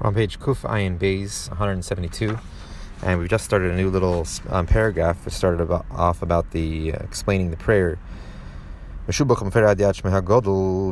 We're 0.00 0.06
on 0.06 0.14
page 0.14 0.40
Kuf 0.40 0.62
Ayin 0.62 0.98
Bays 0.98 1.48
172, 1.50 2.38
and 3.02 3.18
we've 3.18 3.28
just 3.28 3.44
started 3.44 3.72
a 3.72 3.76
new 3.76 3.90
little 3.90 4.26
um, 4.48 4.64
paragraph. 4.64 5.26
We 5.26 5.30
started 5.30 5.60
about, 5.60 5.84
off 5.90 6.22
about 6.22 6.52
the 6.52 6.94
uh, 6.94 6.96
explaining 7.00 7.50
the 7.50 7.58
prayer. 7.58 7.98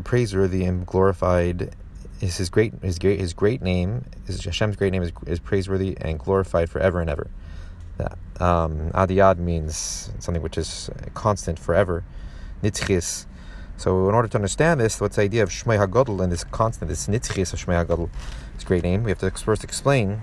Praiseworthy 0.05 0.65
and 0.65 0.87
glorified 0.87 1.75
is 2.21 2.37
his 2.37 2.51
great 2.51 2.75
his 2.83 2.99
great 2.99 3.19
his 3.19 3.33
great 3.33 3.63
name 3.63 4.05
is 4.27 4.45
Hashem's 4.45 4.77
great 4.77 4.93
name 4.93 5.03
is, 5.03 5.13
is 5.27 5.41
praiseworthy 5.41 5.97
and 6.03 6.19
glorified 6.19 6.69
forever 6.69 7.01
and 7.01 7.09
ever. 7.09 7.31
Um, 8.41 8.91
Adiyad 8.91 9.39
means 9.39 10.13
something 10.19 10.43
which 10.43 10.59
is 10.59 10.91
constant 11.15 11.59
forever. 11.59 12.05
Nitzchis. 12.63 13.25
So 13.79 14.09
in 14.09 14.15
order 14.15 14.27
to 14.27 14.37
understand 14.37 14.81
this, 14.81 15.01
what's 15.01 15.15
the 15.15 15.23
idea 15.23 15.45
of 15.45 15.51
Shmei 15.51 15.79
Hagadol 15.79 16.21
and 16.21 16.33
this 16.33 16.43
constant, 16.43 16.89
this 16.89 17.07
Nitzchis 17.07 17.53
of 17.53 17.65
Shmei 17.65 17.87
Hagadol? 17.87 18.11
A 18.61 18.65
great 18.65 18.83
name. 18.83 19.05
We 19.05 19.13
have 19.13 19.21
to 19.21 19.31
first 19.31 19.63
explain. 19.63 20.21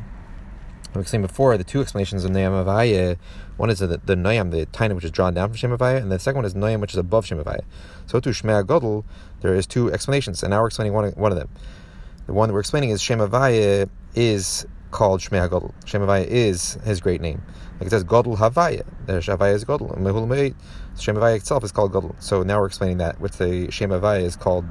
We 0.93 0.99
explained 0.99 1.25
before 1.25 1.57
the 1.57 1.63
two 1.63 1.79
explanations 1.79 2.25
of 2.25 2.31
Noyam. 2.31 3.17
One 3.55 3.69
is 3.69 3.79
the, 3.79 3.87
the 3.87 4.15
Noyam, 4.15 4.51
the 4.51 4.65
Taina, 4.65 4.93
which 4.93 5.05
is 5.05 5.11
drawn 5.11 5.33
down 5.33 5.47
from 5.47 5.55
Shem 5.55 5.71
and 5.71 6.11
the 6.11 6.19
second 6.19 6.39
one 6.39 6.45
is 6.45 6.53
Noyam, 6.53 6.81
which 6.81 6.91
is 6.91 6.97
above 6.97 7.25
Shem. 7.25 7.41
So 8.07 8.19
to 8.19 8.29
Shmei 8.29 8.67
Gadol, 8.67 9.05
there 9.39 9.55
is 9.55 9.65
two 9.65 9.89
explanations, 9.89 10.43
and 10.43 10.51
now 10.51 10.59
we're 10.59 10.67
explaining 10.67 10.93
one, 10.93 11.09
one 11.11 11.31
of 11.31 11.37
them. 11.37 11.47
The 12.25 12.33
one 12.33 12.49
that 12.49 12.53
we're 12.53 12.59
explaining 12.59 12.89
is 12.89 13.01
Shem 13.01 13.21
is 14.15 14.65
called 14.95 15.19
Shmei 15.19 15.43
Gadol. 15.49 15.75
Shem 15.83 16.01
Avaya 16.01 16.25
is 16.25 16.75
his 16.85 17.01
great 17.01 17.19
name. 17.19 17.41
Like 17.79 17.87
it 17.87 17.89
says 17.89 18.05
Gadol 18.05 18.37
Havaya. 18.37 18.85
The 19.07 19.13
Havaya 19.19 19.53
is 19.53 19.65
Gadol. 19.65 19.89
Shem 20.97 21.15
Havaya 21.17 21.35
itself 21.35 21.65
is 21.65 21.73
called 21.73 21.91
Gadol. 21.91 22.15
So 22.19 22.43
now 22.43 22.61
we're 22.61 22.67
explaining 22.67 22.99
that, 22.99 23.19
which 23.19 23.33
the 23.33 23.69
Shem 23.71 23.89
Havaya 23.89 24.21
is 24.21 24.37
called 24.37 24.63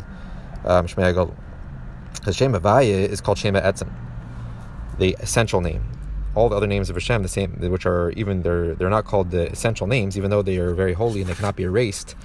um, 0.64 0.86
Shmei 0.86 1.12
Gadol. 1.14 1.36
Because 2.14 2.36
Shem 2.36 2.54
Havaya 2.54 3.06
is 3.06 3.20
called 3.20 3.36
Shema 3.36 3.60
Etzim, 3.60 3.92
the 4.98 5.14
essential 5.20 5.60
name. 5.60 5.84
All 6.34 6.48
the 6.48 6.56
other 6.56 6.66
names 6.66 6.88
of 6.88 6.96
Hashem, 6.96 7.22
the 7.22 7.28
same, 7.28 7.52
which 7.70 7.84
are 7.84 8.10
even 8.12 8.40
they're 8.40 8.74
they're 8.74 8.88
not 8.88 9.04
called 9.04 9.30
the 9.30 9.52
essential 9.52 9.86
names, 9.86 10.16
even 10.16 10.30
though 10.30 10.40
they 10.40 10.56
are 10.56 10.72
very 10.72 10.94
holy 10.94 11.20
and 11.20 11.28
they 11.28 11.34
cannot 11.34 11.54
be 11.54 11.64
erased. 11.64 12.16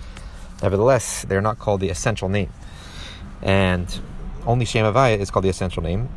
Nevertheless, 0.63 1.25
they're 1.27 1.41
not 1.41 1.59
called 1.59 1.81
the 1.81 1.89
essential 1.89 2.29
name, 2.29 2.51
and 3.41 3.99
only 4.47 4.63
Shema 4.63 4.93
Havaya 4.93 5.19
is 5.19 5.29
called 5.29 5.43
the 5.43 5.49
essential 5.49 5.83
name. 5.83 6.07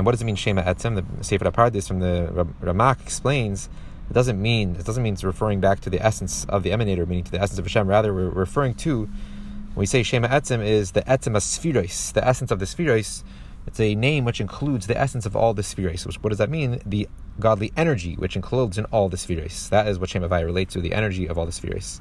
And 0.00 0.06
what 0.06 0.12
does 0.12 0.22
it 0.22 0.24
mean 0.24 0.34
Shema 0.36 0.62
Etzim? 0.62 0.94
The 0.94 1.22
Sefer 1.22 1.44
HaPardis 1.44 1.86
from 1.86 2.00
the 2.00 2.46
Ramak 2.62 3.02
explains 3.02 3.68
it 4.08 4.14
doesn't 4.14 4.40
mean 4.40 4.76
it 4.76 4.86
doesn't 4.86 5.02
mean 5.02 5.12
it's 5.12 5.22
referring 5.22 5.60
back 5.60 5.80
to 5.80 5.90
the 5.90 6.00
essence 6.00 6.46
of 6.46 6.62
the 6.62 6.70
emanator, 6.70 7.06
meaning 7.06 7.24
to 7.24 7.30
the 7.30 7.38
essence 7.38 7.58
of 7.58 7.66
Hashem. 7.66 7.86
Rather, 7.86 8.14
we're 8.14 8.30
referring 8.30 8.72
to 8.76 9.00
when 9.04 9.76
we 9.76 9.84
say 9.84 10.02
Shema 10.02 10.28
Etzim 10.28 10.64
is 10.64 10.92
the 10.92 11.02
Etzim 11.02 11.36
Spherois, 11.36 12.14
the 12.14 12.26
essence 12.26 12.50
of 12.50 12.60
the 12.60 12.64
Spherois. 12.64 13.22
It's 13.66 13.78
a 13.78 13.94
name 13.94 14.24
which 14.24 14.40
includes 14.40 14.86
the 14.86 14.98
essence 14.98 15.26
of 15.26 15.36
all 15.36 15.52
the 15.52 15.60
Spherois. 15.60 16.06
Which, 16.06 16.16
what 16.22 16.30
does 16.30 16.38
that 16.38 16.48
mean? 16.48 16.80
The 16.86 17.06
godly 17.38 17.70
energy 17.76 18.14
which 18.14 18.36
includes 18.36 18.78
in 18.78 18.86
all 18.86 19.10
the 19.10 19.18
Spherois. 19.18 19.68
That 19.68 19.86
is 19.86 19.98
what 19.98 20.08
Shema 20.08 20.28
Vaya 20.28 20.46
relates 20.46 20.72
to, 20.72 20.80
the 20.80 20.94
energy 20.94 21.26
of 21.28 21.36
all 21.36 21.44
the 21.44 21.52
Spherois. 21.52 22.00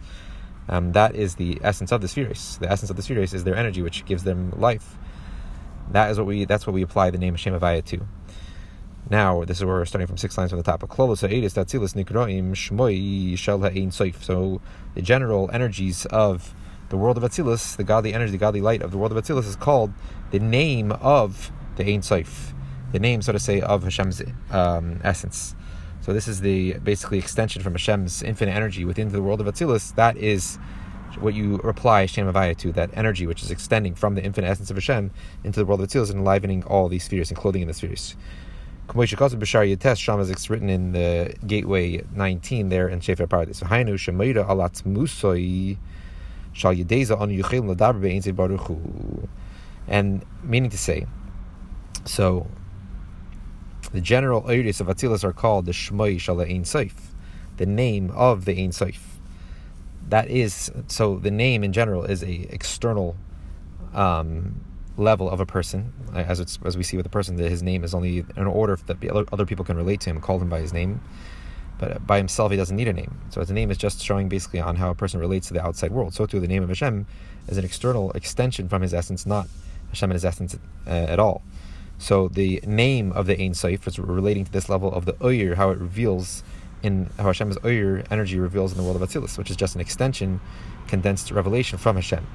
Um, 0.69 0.93
that 0.93 1.15
is 1.15 1.35
the 1.35 1.59
essence 1.65 1.91
of 1.91 1.99
the 1.99 2.07
Spherois. 2.07 2.59
The 2.59 2.71
essence 2.71 2.91
of 2.91 2.95
the 2.95 3.01
Spherois 3.01 3.33
is 3.33 3.43
their 3.43 3.57
energy 3.57 3.81
which 3.81 4.05
gives 4.05 4.23
them 4.23 4.51
life. 4.51 4.97
That 5.91 6.11
is 6.11 6.17
what 6.17 6.27
we 6.27 6.45
that's 6.45 6.67
what 6.67 6.73
we 6.73 6.81
apply 6.81 7.09
the 7.09 7.17
name 7.17 7.33
of 7.33 7.39
Shema 7.39 7.59
Vaya 7.59 7.81
to. 7.83 8.05
Now, 9.09 9.43
this 9.43 9.57
is 9.57 9.65
where 9.65 9.75
we're 9.75 9.85
starting 9.85 10.07
from 10.07 10.17
six 10.17 10.37
lines 10.37 10.51
from 10.51 10.57
the 10.57 10.63
top. 10.63 10.83
of 10.83 10.89
So 14.23 14.61
the 14.93 15.01
general 15.01 15.49
energies 15.51 16.05
of 16.05 16.53
the 16.89 16.97
world 16.97 17.17
of 17.17 17.23
Atzilus, 17.23 17.75
the 17.75 17.83
godly 17.83 18.13
energy, 18.13 18.31
the 18.31 18.37
godly 18.37 18.61
light 18.61 18.81
of 18.83 18.91
the 18.91 18.97
world 18.97 19.11
of 19.11 19.23
Atzilus 19.23 19.47
is 19.47 19.55
called 19.55 19.91
the 20.31 20.39
name 20.39 20.91
of 20.91 21.51
the 21.77 21.91
Ein 21.91 22.01
Sof, 22.03 22.53
the 22.91 22.99
name, 22.99 23.21
so 23.21 23.31
to 23.31 23.39
say, 23.39 23.61
of 23.61 23.83
Hashem's 23.83 24.21
um, 24.51 24.99
essence. 25.03 25.55
So 26.01 26.13
this 26.13 26.27
is 26.27 26.41
the 26.41 26.73
basically 26.73 27.17
extension 27.19 27.61
from 27.61 27.73
Hashem's 27.73 28.21
infinite 28.21 28.53
energy 28.53 28.85
within 28.85 29.09
the 29.09 29.21
world 29.21 29.41
of 29.41 29.47
Atzilus. 29.47 29.95
That 29.95 30.17
is 30.17 30.59
what 31.17 31.33
you 31.33 31.57
reply 31.57 32.05
Shem 32.05 32.31
Avaya 32.31 32.55
to, 32.57 32.71
that 32.73 32.89
energy 32.93 33.25
which 33.27 33.43
is 33.43 33.51
extending 33.51 33.95
from 33.95 34.15
the 34.15 34.23
infinite 34.23 34.47
essence 34.47 34.69
of 34.69 34.77
Hashem 34.77 35.11
into 35.43 35.59
the 35.59 35.65
world 35.65 35.81
of 35.81 35.87
Atzilus 35.87 36.09
and 36.09 36.19
enlivening 36.19 36.63
all 36.63 36.87
these 36.87 37.03
spheres 37.03 37.29
and 37.29 37.37
clothing 37.37 37.61
in 37.61 37.67
the 37.67 37.73
spheres. 37.73 38.15
Bashar 38.87 39.67
Yates 39.67 39.99
Sham 39.99 40.19
is 40.19 40.49
written 40.49 40.69
in 40.69 40.93
the 40.93 41.33
Gateway 41.45 42.03
19 42.13 42.69
there 42.69 42.89
in 42.89 42.99
Shefer 42.99 43.27
Paradis. 43.27 43.61
Hainu 43.61 43.93
Shemaira 43.93 44.47
Alat 44.47 44.83
Musoi 44.83 45.77
Shal 46.53 46.73
Yedeza 46.73 47.19
on 47.19 47.29
Yuchil 47.29 47.75
Ladaber 47.75 48.01
Be'inze 48.01 48.33
Baruchu. 48.33 49.27
And 49.87 50.25
meaning 50.43 50.71
to 50.71 50.77
say, 50.77 51.05
so 52.05 52.47
the 53.91 54.01
general 54.01 54.49
areas 54.49 54.81
of 54.81 54.87
Atzilus 54.87 55.23
are 55.23 55.33
called 55.33 55.65
the 55.65 55.71
Shmoi 55.71 56.15
Shala 56.15 56.49
Ein 56.49 56.91
the 57.57 57.65
name 57.65 58.09
of 58.11 58.45
the 58.45 58.63
Ein. 58.63 58.71
That 60.09 60.29
is, 60.29 60.71
so 60.87 61.17
the 61.17 61.31
name 61.31 61.63
in 61.63 61.73
general 61.73 62.03
is 62.03 62.23
a 62.23 62.47
external 62.51 63.15
um, 63.93 64.63
level 64.97 65.29
of 65.29 65.39
a 65.39 65.45
person, 65.45 65.93
as 66.13 66.39
it's, 66.39 66.59
as 66.65 66.75
we 66.77 66.83
see 66.83 66.97
with 66.97 67.05
a 67.05 67.09
person, 67.09 67.35
that 67.37 67.49
his 67.49 67.63
name 67.63 67.83
is 67.83 67.93
only 67.93 68.25
in 68.35 68.47
order 68.47 68.77
that 68.87 69.27
other 69.31 69.45
people 69.45 69.63
can 69.63 69.77
relate 69.77 70.01
to 70.01 70.09
him, 70.09 70.19
call 70.19 70.39
him 70.39 70.49
by 70.49 70.59
his 70.59 70.73
name 70.73 71.01
but 71.79 72.05
by 72.05 72.17
himself 72.17 72.51
he 72.51 72.57
doesn't 72.57 72.75
need 72.75 72.87
a 72.87 72.93
name. 72.93 73.19
So 73.29 73.39
his 73.39 73.49
name 73.49 73.71
is 73.71 73.77
just 73.77 74.03
showing 74.03 74.29
basically 74.29 74.59
on 74.59 74.75
how 74.75 74.91
a 74.91 74.95
person 74.95 75.19
relates 75.19 75.47
to 75.47 75.53
the 75.53 75.65
outside 75.65 75.91
world. 75.91 76.13
So 76.13 76.25
too 76.25 76.39
the 76.39 76.47
name 76.47 76.61
of 76.61 76.69
Hashem 76.69 77.07
is 77.47 77.57
an 77.57 77.65
external 77.65 78.11
extension 78.11 78.69
from 78.69 78.81
his 78.81 78.93
essence, 78.93 79.25
not 79.25 79.47
Hashem 79.87 80.11
in 80.11 80.15
his 80.15 80.25
essence 80.25 80.57
uh, 80.85 80.89
at 80.89 81.19
all. 81.19 81.41
So 81.97 82.27
the 82.27 82.61
name 82.65 83.11
of 83.13 83.25
the 83.25 83.41
Ein 83.41 83.53
Sof 83.53 83.87
is 83.87 83.97
relating 83.97 84.45
to 84.45 84.51
this 84.51 84.69
level 84.69 84.93
of 84.93 85.05
the 85.05 85.15
Oyer, 85.23 85.55
how 85.55 85.69
it 85.69 85.79
reveals 85.79 86.43
in 86.83 87.09
how 87.17 87.25
Hashem's 87.25 87.57
Oyer 87.65 88.03
energy 88.09 88.39
reveals 88.39 88.71
in 88.71 88.77
the 88.77 88.83
world 88.83 89.01
of 89.01 89.07
Atzilus, 89.07 89.37
which 89.37 89.49
is 89.49 89.55
just 89.55 89.75
an 89.75 89.81
extension, 89.81 90.39
condensed 90.87 91.31
revelation 91.31 91.77
from 91.77 91.95
Hashem. 91.95 92.25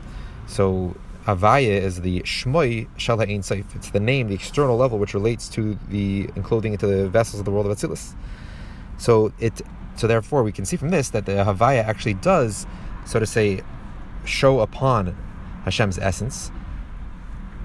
So 0.47 0.97
Avaya 1.27 1.81
is 1.81 2.03
the 2.03 2.21
Shmoi 2.21 2.89
Shal 2.99 3.21
Ein 3.21 3.43
Sof. 3.43 3.75
It's 3.75 3.91
the 3.91 4.01
name, 4.01 4.29
the 4.29 4.35
external 4.35 4.77
level, 4.77 4.99
which 4.99 5.15
relates 5.15 5.49
to 5.51 5.79
the 5.89 6.29
enclosing 6.37 6.73
into 6.73 6.87
the 6.87 7.09
vessels 7.09 7.41
of 7.41 7.47
the 7.47 7.51
world 7.51 7.67
of 7.67 7.77
Atzilus. 7.77 8.15
So 8.99 9.33
it 9.39 9.63
so 9.97 10.07
therefore 10.07 10.43
we 10.43 10.53
can 10.53 10.65
see 10.65 10.77
from 10.77 10.91
this 10.91 11.11
that 11.11 11.27
the 11.27 11.33
Havaya 11.33 11.85
actually 11.85 12.15
does, 12.15 12.67
so 13.07 13.19
to 13.19 13.27
say, 13.27 13.63
show 14.25 14.61
upon 14.61 15.17
Hashem's 15.65 15.99
essence. 15.99 16.51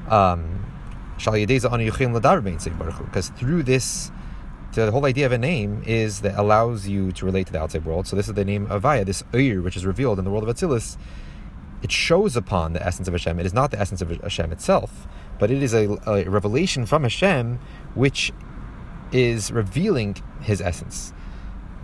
Um, 0.07 0.65
because 1.17 1.33
through 3.29 3.63
this, 3.63 4.11
the 4.73 4.91
whole 4.91 5.05
idea 5.05 5.25
of 5.25 5.31
a 5.31 5.37
name 5.37 5.83
is 5.85 6.21
that 6.21 6.39
allows 6.39 6.87
you 6.87 7.11
to 7.13 7.25
relate 7.25 7.47
to 7.47 7.53
the 7.53 7.59
outside 7.59 7.85
world. 7.85 8.07
So 8.07 8.15
this 8.15 8.27
is 8.27 8.35
the 8.35 8.45
name 8.45 8.67
Avaya, 8.67 9.05
this 9.05 9.23
Uyr, 9.33 9.63
which 9.63 9.75
is 9.75 9.85
revealed 9.85 10.19
in 10.19 10.25
the 10.25 10.31
world 10.31 10.47
of 10.47 10.55
Atzilus. 10.55 10.97
It 11.81 11.91
shows 11.91 12.35
upon 12.35 12.73
the 12.73 12.85
essence 12.85 13.07
of 13.07 13.13
Hashem. 13.13 13.39
It 13.39 13.45
is 13.45 13.53
not 13.53 13.71
the 13.71 13.79
essence 13.79 14.01
of 14.01 14.09
Hashem 14.09 14.51
itself, 14.51 15.07
but 15.39 15.49
it 15.49 15.63
is 15.63 15.73
a, 15.73 15.97
a 16.05 16.29
revelation 16.29 16.85
from 16.85 17.03
Hashem, 17.03 17.59
which 17.95 18.31
is 19.11 19.51
revealing 19.51 20.17
His 20.41 20.61
essence 20.61 21.13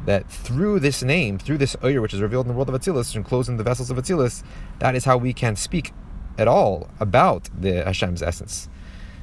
that 0.05 0.29
through 0.29 0.79
this 0.79 1.01
name, 1.01 1.39
through 1.39 1.57
this 1.57 1.75
Oyer, 1.83 2.01
which 2.01 2.13
is 2.13 2.21
revealed 2.21 2.45
in 2.45 2.49
the 2.49 2.55
world 2.55 2.69
of 2.69 2.75
Atzilus, 2.75 3.15
enclosed 3.15 3.49
in 3.49 3.57
the 3.57 3.63
vessels 3.63 3.89
of 3.89 3.97
Atzilus, 3.97 4.43
that 4.79 4.95
is 4.95 5.05
how 5.05 5.17
we 5.17 5.33
can 5.33 5.55
speak 5.55 5.93
at 6.37 6.47
all 6.47 6.89
about 6.99 7.49
the 7.59 7.83
Hashem's 7.83 8.21
essence. 8.21 8.69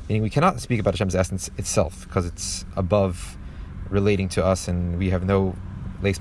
Meaning 0.09 0.23
we 0.23 0.31
cannot 0.31 0.61
speak 0.61 0.81
about 0.81 0.95
Hashem's 0.95 1.15
essence 1.15 1.51
itself 1.57 2.07
because 2.09 2.27
it's 2.27 2.65
above 2.77 3.39
relating 3.93 4.29
to 4.31 4.45
us 4.45 4.69
and 4.69 4.99
we 4.99 5.11
have 5.11 5.25
no 5.25 5.55
we 6.03 6.13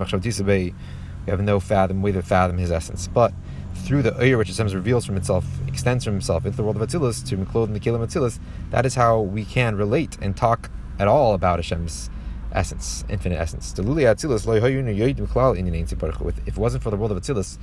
have 1.27 1.41
no 1.41 1.59
fathom 1.59 2.01
way 2.01 2.11
to 2.11 2.21
fathom 2.21 2.57
his 2.57 2.71
essence. 2.71 3.07
But 3.07 3.33
through 3.73 4.03
the 4.03 4.21
Oyer, 4.21 4.37
which 4.37 4.49
Hashem 4.49 4.67
reveals 4.67 5.05
from 5.05 5.15
itself, 5.17 5.45
extends 5.67 6.03
from 6.03 6.13
himself 6.13 6.45
into 6.45 6.57
the 6.57 6.63
world 6.63 6.75
of 6.75 6.87
Atzilus, 6.87 7.27
to 7.29 7.45
clothe 7.45 7.69
in 7.69 7.73
the 7.73 7.79
Kelim 7.79 8.05
Atzilus, 8.05 8.39
that 8.69 8.85
is 8.85 8.93
how 8.95 9.19
we 9.19 9.45
can 9.45 9.75
relate 9.75 10.17
and 10.21 10.37
talk 10.37 10.69
at 10.99 11.07
all 11.07 11.33
about 11.33 11.57
Hashem's 11.59 12.09
essence, 12.51 13.05
infinite 13.09 13.37
essence. 13.37 13.73
If 13.77 13.79
it 13.79 13.85
wasn't 16.57 16.83
for 16.83 16.89
the 16.89 16.97
world 16.97 17.11
of 17.11 17.17
Atzilus, 17.17 17.57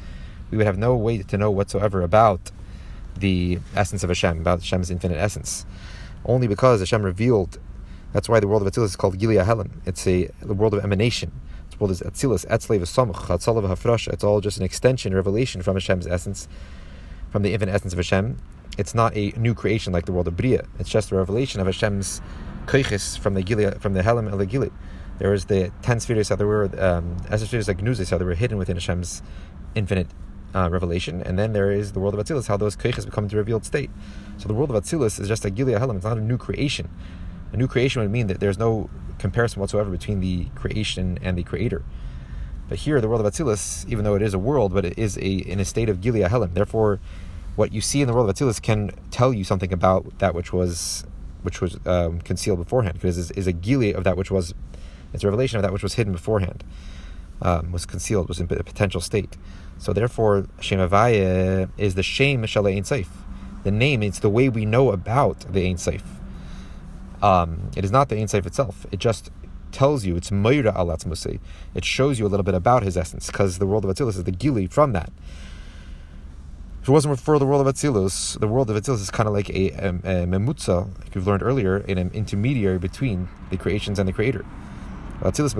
we 0.50 0.56
would 0.56 0.66
have 0.66 0.78
no 0.78 0.96
way 0.96 1.18
to 1.18 1.38
know 1.38 1.50
whatsoever 1.50 2.02
about 2.02 2.50
the 3.16 3.58
essence 3.74 4.02
of 4.02 4.10
Hashem, 4.10 4.40
about 4.40 4.60
Hashem's 4.60 4.90
infinite 4.90 5.18
essence. 5.18 5.66
Only 6.24 6.46
because 6.46 6.80
Hashem 6.80 7.02
revealed. 7.02 7.58
That's 8.12 8.28
why 8.28 8.40
the 8.40 8.48
world 8.48 8.66
of 8.66 8.72
Atzilus 8.72 8.86
is 8.86 8.96
called 8.96 9.18
Gilia 9.18 9.44
Helim. 9.44 9.80
It's 9.84 10.06
a 10.06 10.30
the 10.40 10.54
world 10.54 10.74
of 10.74 10.82
emanation. 10.82 11.30
It's 11.66 11.78
world 11.78 11.90
is 11.90 12.00
Atzilus, 12.00 12.46
Etzlev 12.46 12.80
Samach, 12.80 13.26
Chatzalav 13.26 13.68
Hafrasha. 13.68 14.12
It's 14.12 14.24
all 14.24 14.40
just 14.40 14.56
an 14.58 14.64
extension, 14.64 15.14
revelation 15.14 15.60
from 15.60 15.76
Hashem's 15.76 16.06
essence, 16.06 16.48
from 17.30 17.42
the 17.42 17.52
infinite 17.52 17.72
essence 17.72 17.92
of 17.92 17.98
Hashem. 17.98 18.38
It's 18.78 18.94
not 18.94 19.14
a 19.16 19.32
new 19.36 19.54
creation 19.54 19.92
like 19.92 20.06
the 20.06 20.12
world 20.12 20.28
of 20.28 20.36
Bria. 20.36 20.64
It's 20.78 20.88
just 20.88 21.10
a 21.10 21.16
revelation 21.16 21.60
of 21.60 21.66
Hashem's 21.66 22.22
koiches 22.66 23.18
from 23.18 23.34
the 23.34 23.42
Gilead, 23.42 23.82
from 23.82 23.92
the 23.92 24.02
Helam 24.02 24.30
el 24.30 24.44
Gilead. 24.46 24.72
There 25.18 25.30
was 25.30 25.46
the 25.46 25.72
ten 25.82 26.00
spheres 26.00 26.28
that 26.28 26.38
were, 26.38 26.70
um, 26.80 27.16
spheres 27.36 27.68
like 27.68 27.78
Gnuzis, 27.78 28.16
they 28.16 28.24
were 28.24 28.34
hidden 28.34 28.56
within 28.56 28.76
Hashem's 28.76 29.22
infinite 29.74 30.06
uh, 30.54 30.68
revelation, 30.70 31.22
and 31.22 31.38
then 31.38 31.52
there 31.52 31.70
is 31.70 31.92
the 31.92 32.00
world 32.00 32.14
of 32.14 32.24
Atzilus, 32.24 32.46
how 32.46 32.56
those 32.56 32.76
koiches 32.76 33.04
become 33.04 33.28
the 33.28 33.36
revealed 33.36 33.64
state. 33.64 33.90
So 34.38 34.48
the 34.48 34.54
world 34.54 34.70
of 34.70 34.82
Atzilus 34.82 35.20
is 35.20 35.28
just 35.28 35.44
a 35.44 35.50
Gilead 35.50 35.76
Helam; 35.78 35.96
it's 35.96 36.04
not 36.04 36.16
a 36.16 36.22
new 36.22 36.38
creation. 36.38 36.88
A 37.52 37.56
new 37.56 37.66
creation 37.66 38.02
would 38.02 38.10
mean 38.10 38.26
that 38.26 38.40
there's 38.40 38.58
no 38.58 38.90
comparison 39.18 39.60
whatsoever 39.60 39.90
between 39.90 40.20
the 40.20 40.46
creation 40.54 41.18
and 41.22 41.36
the 41.36 41.42
creator. 41.42 41.82
But 42.68 42.78
here, 42.78 43.00
the 43.00 43.08
world 43.08 43.24
of 43.24 43.32
Atzilus, 43.32 43.88
even 43.88 44.04
though 44.04 44.14
it 44.14 44.22
is 44.22 44.34
a 44.34 44.38
world, 44.38 44.74
but 44.74 44.84
it 44.84 44.98
is 44.98 45.16
a 45.16 45.20
in 45.20 45.58
a 45.58 45.64
state 45.64 45.88
of 45.88 46.00
Gilia 46.00 46.28
Helim. 46.28 46.52
Therefore, 46.52 47.00
what 47.56 47.72
you 47.72 47.80
see 47.80 48.02
in 48.02 48.06
the 48.06 48.14
world 48.14 48.28
of 48.28 48.36
Atzilus 48.36 48.60
can 48.60 48.90
tell 49.10 49.32
you 49.32 49.42
something 49.44 49.72
about 49.72 50.18
that 50.18 50.34
which 50.34 50.52
was 50.52 51.04
which 51.42 51.60
was 51.60 51.78
um, 51.86 52.20
concealed 52.20 52.58
beforehand, 52.58 52.94
because 52.94 53.16
it 53.16 53.20
is, 53.20 53.30
is 53.30 53.46
a 53.46 53.52
Gilia 53.52 53.96
of 53.96 54.04
that 54.04 54.16
which 54.16 54.30
was, 54.30 54.54
it's 55.12 55.22
a 55.22 55.26
revelation 55.26 55.56
of 55.56 55.62
that 55.62 55.72
which 55.72 55.82
was 55.82 55.94
hidden 55.94 56.12
beforehand, 56.12 56.64
um, 57.40 57.72
was 57.72 57.86
concealed, 57.86 58.28
was 58.28 58.40
in 58.40 58.46
a 58.50 58.62
potential 58.64 59.00
state. 59.00 59.36
So 59.78 59.92
therefore, 59.92 60.46
Shem 60.60 60.80
Havaya 60.80 61.70
is 61.78 61.94
the 61.94 62.02
Shem 62.02 62.42
Shalei 62.42 62.76
Ein 62.76 62.82
Seif. 62.82 63.06
The 63.62 63.70
name, 63.70 64.02
it's 64.02 64.18
the 64.18 64.28
way 64.28 64.48
we 64.48 64.66
know 64.66 64.90
about 64.90 65.52
the 65.52 65.64
Ein 65.64 65.76
Seif. 65.76 66.02
Um, 67.22 67.70
it 67.76 67.84
is 67.84 67.90
not 67.90 68.08
the 68.08 68.16
Ein 68.16 68.26
Seif 68.26 68.46
itself. 68.46 68.86
It 68.92 69.00
just 69.00 69.30
tells 69.72 70.04
you, 70.04 70.16
it's 70.16 70.30
Moira 70.30 70.72
Alatzmusei. 70.72 71.40
It 71.74 71.84
shows 71.84 72.18
you 72.18 72.26
a 72.26 72.28
little 72.28 72.44
bit 72.44 72.54
about 72.54 72.82
his 72.82 72.96
essence, 72.96 73.26
because 73.26 73.58
the 73.58 73.66
world 73.66 73.84
of 73.84 73.94
Atzilus 73.94 74.16
is 74.16 74.24
the 74.24 74.32
Gili 74.32 74.66
from 74.66 74.92
that. 74.92 75.12
If 76.80 76.88
it 76.88 76.92
wasn't 76.92 77.20
for 77.20 77.38
the 77.38 77.44
world 77.44 77.66
of 77.66 77.74
Atzilus, 77.74 78.38
the 78.38 78.48
world 78.48 78.70
of 78.70 78.76
Atzilus 78.76 79.00
is 79.00 79.10
kind 79.10 79.28
of 79.28 79.34
like 79.34 79.50
a, 79.50 79.70
a, 79.72 79.88
a 79.88 80.26
memutza, 80.26 80.88
like 81.00 81.14
we've 81.14 81.26
learned 81.26 81.42
earlier, 81.42 81.78
in 81.78 81.98
an 81.98 82.10
intermediary 82.14 82.78
between 82.78 83.28
the 83.50 83.58
creations 83.58 83.98
and 83.98 84.08
the 84.08 84.12
creator. 84.12 84.46
So 85.20 85.30
the 85.30 85.50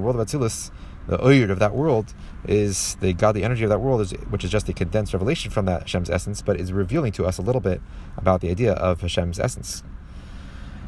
world 0.00 0.16
of 0.16 0.26
Atzilus, 0.26 0.70
the 1.06 1.18
oyud 1.18 1.50
of 1.50 1.58
that 1.58 1.74
world, 1.74 2.14
is 2.46 2.96
the 3.00 3.12
godly 3.12 3.42
energy 3.42 3.64
of 3.64 3.70
that 3.70 3.80
world, 3.80 4.10
which 4.30 4.44
is 4.44 4.50
just 4.50 4.68
a 4.68 4.72
condensed 4.72 5.12
revelation 5.12 5.50
from 5.50 5.64
that 5.66 5.82
Hashem's 5.82 6.10
essence, 6.10 6.42
but 6.42 6.58
is 6.60 6.72
revealing 6.72 7.12
to 7.12 7.26
us 7.26 7.38
a 7.38 7.42
little 7.42 7.60
bit 7.60 7.80
about 8.16 8.40
the 8.40 8.50
idea 8.50 8.72
of 8.74 9.00
Hashem's 9.00 9.38
essence. 9.38 9.82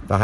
And 0.08 0.18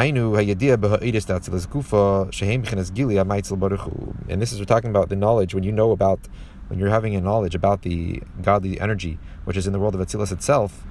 this 4.42 4.52
is 4.52 4.58
we're 4.58 4.64
talking 4.64 4.90
about 4.90 5.08
the 5.08 5.16
knowledge 5.16 5.54
when 5.54 5.62
you 5.62 5.70
know 5.70 5.92
about 5.92 6.18
when 6.66 6.80
you're 6.80 6.90
having 6.90 7.14
a 7.14 7.20
knowledge 7.20 7.54
about 7.54 7.82
the 7.82 8.20
godly 8.42 8.80
energy 8.80 9.20
which 9.44 9.56
is 9.56 9.66
in 9.66 9.72
the 9.72 9.78
world 9.78 9.94
of 9.94 10.00
Atzilus 10.00 10.32
itself. 10.32 10.84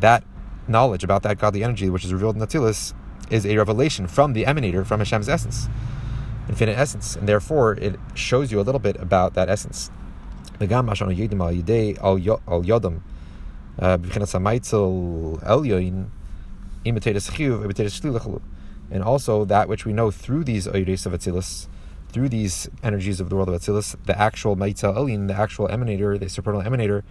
That 0.00 0.24
knowledge 0.66 1.04
about 1.04 1.22
that 1.24 1.38
godly 1.38 1.62
energy 1.62 1.90
which 1.90 2.04
is 2.04 2.12
revealed 2.14 2.36
in 2.36 2.42
Atzilus 2.42 2.94
is 3.30 3.44
a 3.44 3.58
revelation 3.58 4.06
from 4.06 4.32
the 4.32 4.44
emanator 4.44 4.86
from 4.86 5.00
Hashem's 5.00 5.28
essence, 5.28 5.68
infinite 6.48 6.78
essence, 6.78 7.16
and 7.16 7.28
therefore 7.28 7.74
it 7.74 7.98
shows 8.14 8.52
you 8.52 8.60
a 8.60 8.62
little 8.62 8.80
bit 8.80 8.96
about 8.96 9.34
that 9.34 9.48
essence. 9.48 9.90
And 10.58 10.72
also 19.02 19.44
that 19.46 19.68
which 19.68 19.86
we 19.86 19.92
know 19.92 20.10
through 20.10 20.44
these 20.44 20.66
Oyres 20.66 21.06
of 21.06 21.12
Atzilus, 21.12 21.68
through 22.10 22.28
these 22.28 22.68
energies 22.82 23.20
of 23.20 23.30
the 23.30 23.36
world 23.36 23.48
of 23.48 23.60
Atzilus, 23.60 23.96
the 24.04 24.20
actual 24.20 24.54
Maitza 24.54 24.94
Elin, 24.94 25.28
the 25.28 25.34
actual 25.34 25.66
emanator, 25.68 26.20
the 26.20 26.28
supernal 26.28 26.62
emanator, 26.62 27.02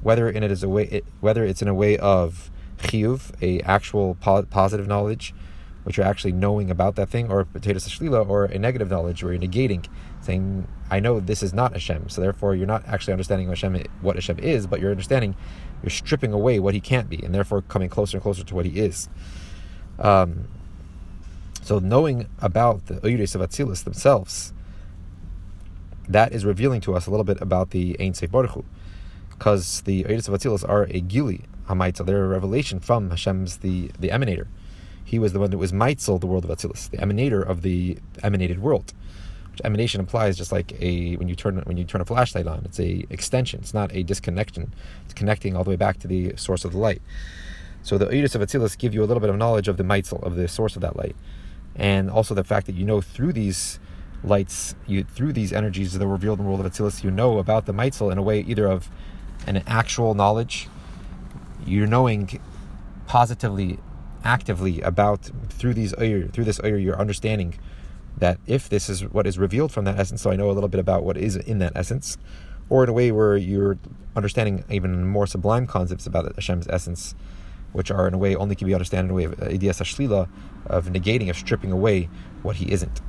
whether 0.00 0.30
in 0.30 0.42
it 0.42 0.50
is 0.50 0.62
a 0.62 0.68
way, 0.68 0.84
it, 0.84 1.04
whether 1.20 1.44
it's 1.44 1.60
in 1.60 1.68
a 1.68 1.74
way 1.74 1.98
of 1.98 2.50
chiyuv, 2.78 3.32
a 3.42 3.60
actual 3.62 4.14
po- 4.16 4.44
positive 4.44 4.86
knowledge, 4.86 5.34
which 5.84 5.96
you're 5.96 6.06
actually 6.06 6.32
knowing 6.32 6.70
about 6.70 6.96
that 6.96 7.08
thing, 7.08 7.30
or 7.30 7.44
potatoes 7.44 7.86
shlila, 7.86 8.28
or 8.28 8.46
a 8.46 8.58
negative 8.58 8.90
knowledge 8.90 9.22
where 9.22 9.32
you're 9.32 9.42
negating, 9.42 9.86
saying, 10.20 10.66
I 10.90 11.00
know 11.00 11.20
this 11.20 11.42
is 11.42 11.52
not 11.52 11.72
Hashem, 11.72 12.08
so 12.08 12.20
therefore 12.20 12.54
you're 12.54 12.66
not 12.66 12.86
actually 12.86 13.12
understanding 13.12 13.48
Hashem, 13.48 13.84
what 14.00 14.16
Hashem 14.16 14.38
is, 14.38 14.66
but 14.66 14.80
you're 14.80 14.90
understanding, 14.90 15.36
you're 15.82 15.90
stripping 15.90 16.32
away 16.32 16.58
what 16.58 16.74
he 16.74 16.80
can't 16.80 17.08
be, 17.08 17.22
and 17.22 17.34
therefore 17.34 17.62
coming 17.62 17.88
closer 17.88 18.16
and 18.16 18.22
closer 18.22 18.42
to 18.44 18.54
what 18.54 18.66
he 18.66 18.80
is. 18.80 19.08
Um, 19.98 20.48
so 21.62 21.78
knowing 21.78 22.28
about 22.40 22.86
the 22.86 22.94
Oyres 22.96 23.34
of 23.34 23.40
Atzilus 23.40 23.84
themselves, 23.84 24.52
that 26.08 26.32
is 26.32 26.44
revealing 26.44 26.80
to 26.82 26.94
us 26.94 27.06
a 27.06 27.10
little 27.10 27.24
bit 27.24 27.40
about 27.40 27.70
the 27.70 27.96
Ein 27.98 28.12
Seif 28.12 28.64
because 29.30 29.80
the 29.82 30.04
Oyres 30.04 30.28
of 30.28 30.34
Atzilus 30.34 30.68
are 30.68 30.84
a 30.90 31.00
Gili, 31.00 31.44
Hamaitza, 31.68 32.04
they're 32.04 32.24
a 32.24 32.28
revelation 32.28 32.80
from 32.80 33.10
Hashem's, 33.10 33.58
the, 33.58 33.90
the 33.98 34.08
emanator. 34.08 34.46
He 35.04 35.18
was 35.18 35.32
the 35.32 35.40
one 35.40 35.50
that 35.50 35.58
was 35.58 35.72
Meitzel, 35.72 36.20
the 36.20 36.26
world 36.26 36.44
of 36.44 36.50
Atzilus, 36.50 36.90
the 36.90 36.98
emanator 36.98 37.46
of 37.46 37.62
the 37.62 37.98
emanated 38.22 38.60
world. 38.60 38.92
Which 39.52 39.60
emanation 39.64 40.00
implies 40.00 40.36
just 40.36 40.50
like 40.50 40.72
a 40.80 41.14
when 41.16 41.28
you 41.28 41.36
turn 41.36 41.58
when 41.64 41.76
you 41.76 41.84
turn 41.84 42.00
a 42.00 42.04
flashlight 42.04 42.46
on, 42.46 42.62
it's 42.64 42.80
a 42.80 43.06
extension. 43.10 43.60
It's 43.60 43.74
not 43.74 43.94
a 43.94 44.02
disconnection. 44.02 44.74
It's 45.04 45.14
connecting 45.14 45.54
all 45.54 45.62
the 45.62 45.70
way 45.70 45.76
back 45.76 46.00
to 46.00 46.08
the 46.08 46.34
source 46.36 46.64
of 46.64 46.72
the 46.72 46.78
light. 46.78 47.00
So 47.82 47.98
the 47.98 48.06
Oedus 48.06 48.34
of 48.34 48.40
Atzilus 48.40 48.76
give 48.76 48.94
you 48.94 49.04
a 49.04 49.06
little 49.06 49.20
bit 49.20 49.30
of 49.30 49.36
knowledge 49.36 49.68
of 49.68 49.76
the 49.76 49.84
Meitzel, 49.84 50.22
of 50.22 50.34
the 50.34 50.48
source 50.48 50.74
of 50.74 50.82
that 50.82 50.96
light, 50.96 51.14
and 51.76 52.10
also 52.10 52.34
the 52.34 52.42
fact 52.42 52.66
that 52.66 52.74
you 52.74 52.84
know 52.84 53.00
through 53.00 53.32
these 53.32 53.78
lights, 54.24 54.74
you 54.86 55.04
through 55.04 55.34
these 55.34 55.52
energies 55.52 55.92
that 55.92 56.02
are 56.02 56.08
revealed 56.08 56.38
in 56.38 56.46
the 56.46 56.50
world 56.50 56.64
of 56.64 56.72
Atzilus, 56.72 57.04
you 57.04 57.10
know 57.10 57.38
about 57.38 57.66
the 57.66 57.72
Meitzel 57.72 58.10
in 58.10 58.18
a 58.18 58.22
way 58.22 58.40
either 58.40 58.66
of 58.66 58.88
an 59.46 59.62
actual 59.66 60.14
knowledge, 60.14 60.68
you're 61.66 61.86
knowing 61.86 62.40
positively 63.06 63.78
actively 64.24 64.80
about 64.80 65.30
through 65.50 65.74
these 65.74 65.92
uh, 65.94 66.28
through 66.32 66.44
this 66.44 66.58
uh, 66.58 66.66
oyer, 66.66 66.78
you're 66.78 66.98
understanding 66.98 67.58
that 68.18 68.38
if 68.46 68.68
this 68.68 68.88
is 68.88 69.02
what 69.02 69.26
is 69.26 69.38
revealed 69.38 69.72
from 69.72 69.84
that 69.84 69.98
essence, 69.98 70.22
so 70.22 70.30
I 70.30 70.36
know 70.36 70.50
a 70.50 70.52
little 70.52 70.68
bit 70.68 70.80
about 70.80 71.04
what 71.04 71.16
is 71.16 71.36
in 71.36 71.58
that 71.58 71.72
essence, 71.74 72.16
or 72.68 72.84
in 72.84 72.90
a 72.90 72.92
way 72.92 73.12
where 73.12 73.36
you're 73.36 73.78
understanding 74.16 74.64
even 74.70 75.06
more 75.06 75.26
sublime 75.26 75.66
concepts 75.66 76.06
about 76.06 76.34
Hashem's 76.34 76.68
essence, 76.68 77.14
which 77.72 77.90
are 77.90 78.06
in 78.08 78.14
a 78.14 78.18
way 78.18 78.36
only 78.36 78.54
can 78.54 78.66
be 78.66 78.74
understood 78.74 79.00
in 79.00 79.10
a 79.10 79.14
way 79.14 79.24
of 79.24 79.32
uh, 79.42 79.46
idiyas 79.46 79.80
ashlila, 79.80 80.28
of 80.66 80.86
negating, 80.86 81.28
of 81.28 81.36
stripping 81.36 81.72
away 81.72 82.08
what 82.42 82.56
he 82.56 82.70
isn't. 82.70 83.00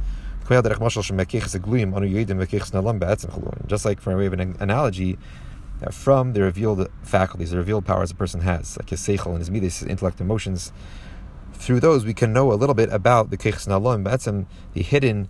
Just 3.68 3.86
like 3.86 4.02
from 4.02 4.14
a 4.14 4.18
way 4.18 4.26
of 4.26 4.34
an 4.34 4.56
analogy, 4.60 5.18
from 5.92 6.34
the 6.34 6.42
revealed 6.42 6.90
faculties, 7.04 7.52
the 7.52 7.58
revealed 7.58 7.86
powers 7.86 8.12
a 8.12 8.16
person 8.16 8.42
has, 8.42 8.78
like 8.78 8.90
his 8.90 9.02
seichel 9.02 9.32
and 9.32 9.40
his 9.40 9.50
midas, 9.52 9.80
his 9.80 9.88
intellect, 9.88 10.22
emotions, 10.22 10.72
through 11.56 11.80
those 11.80 12.06
we 12.06 12.14
can 12.14 12.34
know 12.34 12.52
a 12.52 12.56
little 12.56 12.76
bit 12.76 12.92
about 12.92 13.30
the 13.30 13.38
Keichs 13.38 13.68
Nalam, 13.68 14.04
Ba'atzim, 14.06 14.46
the 14.74 14.82
hidden 14.82 15.30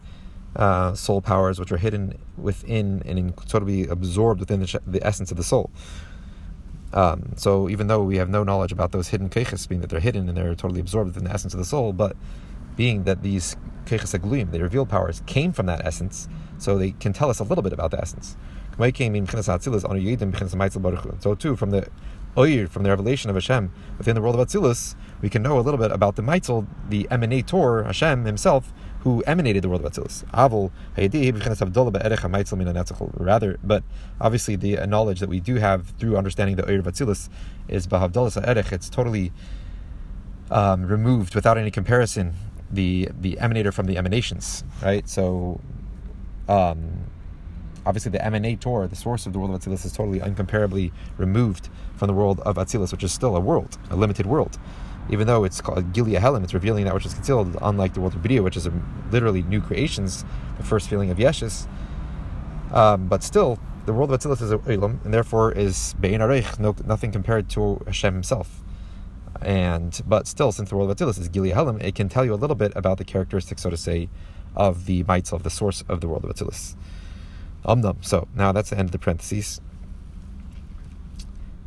uh, 0.56 0.94
soul 0.94 1.22
powers 1.22 1.60
which 1.60 1.72
are 1.72 1.78
hidden 1.78 2.18
within 2.38 3.02
and 3.06 3.20
in, 3.20 3.34
sort 3.48 3.62
of 3.62 3.68
be 3.68 3.84
absorbed 3.86 4.40
within 4.40 4.62
the, 4.62 4.82
the 4.88 5.06
essence 5.06 5.32
of 5.32 5.38
the 5.38 5.44
soul. 5.44 5.70
Um, 6.94 7.34
so 7.36 7.70
even 7.70 7.88
though 7.88 8.04
we 8.04 8.18
have 8.18 8.30
no 8.30 8.44
knowledge 8.44 8.72
about 8.72 8.92
those 8.92 9.10
hidden 9.10 9.30
keiches, 9.30 9.68
being 9.68 9.82
that 9.82 9.90
they're 9.90 10.00
hidden 10.00 10.30
and 10.30 10.38
they're 10.38 10.56
totally 10.56 10.80
absorbed 10.80 11.10
within 11.10 11.26
the 11.26 11.32
essence 11.32 11.54
of 11.54 11.60
the 11.60 11.66
soul, 11.66 11.92
but 11.92 12.16
being 12.78 13.04
that 13.04 13.22
these 13.22 13.58
keiches 13.86 14.18
agluim, 14.18 14.52
the 14.52 14.62
revealed 14.62 14.90
powers, 14.90 15.22
came 15.26 15.52
from 15.52 15.66
that 15.66 15.86
essence, 15.86 16.28
so 16.58 16.78
they 16.78 16.92
can 16.92 17.12
tell 17.14 17.30
us 17.30 17.40
a 17.40 17.44
little 17.44 17.62
bit 17.62 17.74
about 17.74 17.92
the 17.92 18.00
essence. 18.00 18.38
So 18.78 18.90
too, 21.36 21.56
from 21.56 21.70
the 21.72 21.88
oir, 22.38 22.68
from 22.68 22.84
the 22.84 22.90
revelation 22.90 23.30
of 23.30 23.36
Hashem 23.36 23.72
within 23.98 24.16
the 24.16 24.22
world 24.22 24.36
of 24.36 24.48
Atzilus, 24.48 24.96
we 25.26 25.30
can 25.32 25.42
know 25.42 25.58
a 25.58 25.62
little 25.68 25.80
bit 25.80 25.92
about 25.92 26.16
the 26.18 26.22
Maitzel, 26.22 26.68
the 26.88 27.08
emanator, 27.10 27.84
Hashem 27.84 28.26
himself, 28.26 28.72
who 29.00 29.24
emanated 29.26 29.64
the 29.64 29.70
world 29.70 29.84
of 29.84 29.92
Atzilus. 29.92 30.24
Rather, 33.18 33.58
but 33.64 33.84
obviously 34.22 34.56
the 34.56 34.86
knowledge 34.86 35.20
that 35.22 35.28
we 35.28 35.40
do 35.40 35.56
have 35.56 35.88
through 35.98 36.16
understanding 36.16 36.58
the 36.58 36.66
oir 36.70 36.78
of 36.78 36.86
Atzilus 36.86 37.28
is 37.68 37.88
Bahavdalas 37.88 38.38
Erech. 38.48 38.72
It's 38.72 38.88
totally 38.88 39.32
um, 40.52 40.86
removed 40.86 41.34
without 41.34 41.58
any 41.58 41.72
comparison. 41.72 42.34
The 42.70 43.10
the 43.20 43.40
emanator 43.42 43.74
from 43.74 43.88
the 43.88 43.98
emanations, 43.98 44.64
right? 44.84 45.10
So. 45.10 45.60
Um, 46.48 47.06
obviously 47.88 48.12
the 48.12 48.18
emanator, 48.20 48.90
the 48.90 48.96
source 48.96 49.26
of 49.26 49.34
the 49.34 49.40
world 49.40 49.54
of 49.54 49.62
Atzilus, 49.62 49.86
is 49.86 49.92
totally 49.92 50.20
uncomparably 50.20 50.92
removed 51.18 51.70
from 51.96 52.08
the 52.08 52.14
world 52.14 52.40
of 52.42 52.58
Atzilus, 52.58 52.92
which 52.92 53.04
is 53.04 53.12
still 53.12 53.36
a 53.36 53.40
world, 53.40 53.78
a 53.90 53.96
limited 53.96 54.26
world. 54.26 54.58
Even 55.10 55.28
though 55.28 55.44
it's 55.44 55.62
called 55.62 55.94
Gilia 55.94 56.20
Helim, 56.20 56.44
it's 56.44 56.54
revealing 56.54 56.86
that 56.86 56.94
which 56.94 57.06
is 57.06 57.14
concealed, 57.14 57.56
unlike 57.62 57.94
the 57.94 58.02
world 58.02 58.16
of 58.16 58.24
Bria, 58.24 58.42
which 58.42 58.58
is 58.58 58.66
a, 58.66 58.74
literally 59.12 59.44
new 59.44 59.62
creations, 59.62 60.26
the 60.58 60.64
first 60.64 60.90
feeling 60.90 61.12
of 61.12 61.18
Yeshus. 61.18 61.68
Um, 62.72 63.08
but 63.08 63.22
still, 63.22 63.60
the 63.86 63.94
world 63.94 64.12
of 64.12 64.20
Atzilus 64.20 64.42
is 64.42 64.52
a 64.52 64.60
Elam, 64.68 65.00
and 65.04 65.14
therefore 65.14 65.52
is 65.52 65.94
Be'in 66.00 66.22
Areich, 66.22 66.60
no, 66.60 66.76
nothing 66.86 67.12
compared 67.12 67.50
to 67.52 67.82
Hashem 67.86 68.14
himself. 68.14 68.64
And 69.42 70.02
but 70.08 70.28
still, 70.28 70.52
since 70.52 70.70
the 70.70 70.76
world 70.76 70.90
of 70.90 70.98
Atzilus 70.98 71.20
is 71.20 71.30
Gilia 71.30 71.54
Helim, 71.54 71.80
it 71.82 71.94
can 71.94 72.10
tell 72.10 72.26
you 72.26 72.34
a 72.34 72.36
little 72.36 72.56
bit 72.56 72.72
about 72.76 72.98
the 72.98 73.06
characteristics, 73.06 73.62
so 73.62 73.70
to 73.70 73.78
say, 73.78 74.10
of 74.56 74.86
the 74.86 75.04
Maitzel, 75.04 75.34
of 75.34 75.44
the 75.44 75.50
source 75.50 75.84
of 75.88 76.02
the 76.02 76.08
world 76.08 76.24
of 76.24 76.32
Atzilus. 76.32 76.76
Umnum. 77.66 78.04
So 78.04 78.28
now 78.36 78.52
that's 78.52 78.70
the 78.70 78.78
end 78.78 78.88
of 78.88 78.92
the 78.92 79.00
parentheses. 79.00 79.60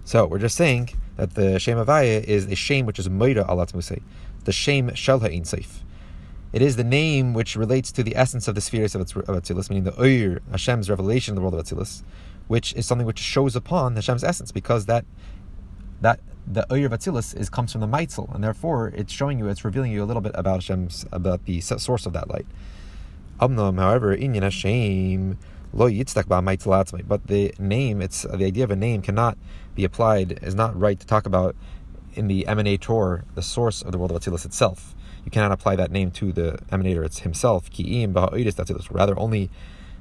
So 0.05 0.27
we're 0.27 0.39
just 0.39 0.57
saying 0.57 0.91
that 1.19 1.35
the 1.35 1.59
Shem 1.59 1.77
Avaya 1.77 2.23
is 2.23 2.47
a 2.47 2.55
shame 2.55 2.87
which 2.87 2.99
is 2.99 3.11
Moira 3.11 3.45
Alat 3.45 3.73
Musay, 3.73 4.01
the 4.45 4.53
shame 4.53 4.95
Shel 4.95 5.19
Ha'in 5.19 5.43
Seif. 5.43 5.83
It 6.53 6.63
is 6.63 6.77
the 6.77 6.85
name 6.85 7.35
which 7.35 7.57
relates 7.57 7.93
to 7.93 8.03
the 8.03 8.17
essence 8.17 8.49
of 8.49 8.55
the 8.55 8.61
spheres 8.61 8.95
of 8.95 9.03
Atzilus, 9.03 9.69
meaning 9.69 9.85
the 9.85 10.01
Oyer, 10.01 10.41
Hashem's 10.51 10.89
revelation 10.89 11.33
in 11.33 11.35
the 11.35 11.43
world 11.43 11.55
of 11.55 11.65
Atzilus, 11.65 12.03
which 12.47 12.73
is 12.75 12.87
something 12.87 13.07
which 13.07 13.19
shows 13.19 13.55
upon 13.55 13.97
Hashem's 13.97 14.25
essence, 14.25 14.53
because 14.53 14.87
that 14.87 15.05
that 16.01 16.21
the 16.47 16.73
Oyer 16.73 16.89
Vatzilus 16.89 17.37
is 17.37 17.51
comes 17.51 17.73
from 17.73 17.81
the 17.81 17.89
Meitzel, 17.89 18.33
and 18.33 18.43
therefore 18.43 18.93
it's 18.95 19.13
showing 19.13 19.41
you, 19.41 19.49
it's 19.49 19.65
revealing 19.65 19.91
you 19.91 20.05
a 20.05 20.07
little 20.07 20.23
bit 20.23 20.33
about 20.37 20.55
Hashem's, 20.59 21.05
about 21.11 21.45
the 21.47 21.61
source 21.61 22.07
of 22.07 22.13
that 22.13 22.31
light. 22.31 22.47
Amnam, 23.41 23.79
however, 23.79 24.17
Inyan 24.17 24.43
Hashem 24.43 25.37
lo 25.73 25.89
But 25.89 27.27
the 27.27 27.55
name, 27.59 28.03
it's 28.03 28.23
the 28.23 28.45
idea 28.45 28.65
of 28.65 28.71
a 28.71 28.77
name 28.77 29.03
cannot 29.03 29.39
be 29.75 29.85
applied, 29.85 30.41
is 30.43 30.55
not 30.55 30.79
right 30.79 30.99
to 30.99 31.07
talk 31.07 31.27
about 31.27 31.57
in 32.15 32.27
the 32.27 32.45
emanator, 32.49 33.25
the 33.35 33.43
source 33.43 33.83
of 33.83 33.93
the 33.93 33.99
world 33.99 34.11
of 34.11 34.21
Atzilus 34.21 34.45
itself. 34.45 34.95
You 35.25 35.31
cannot 35.31 35.53
apply 35.53 35.77
that 35.77 35.91
name 35.91 36.11
to 36.13 36.33
the 36.33 36.59
emanator 36.73 37.05
it's 37.05 37.21
himself. 37.21 37.69
Rather, 38.91 39.19
only 39.19 39.51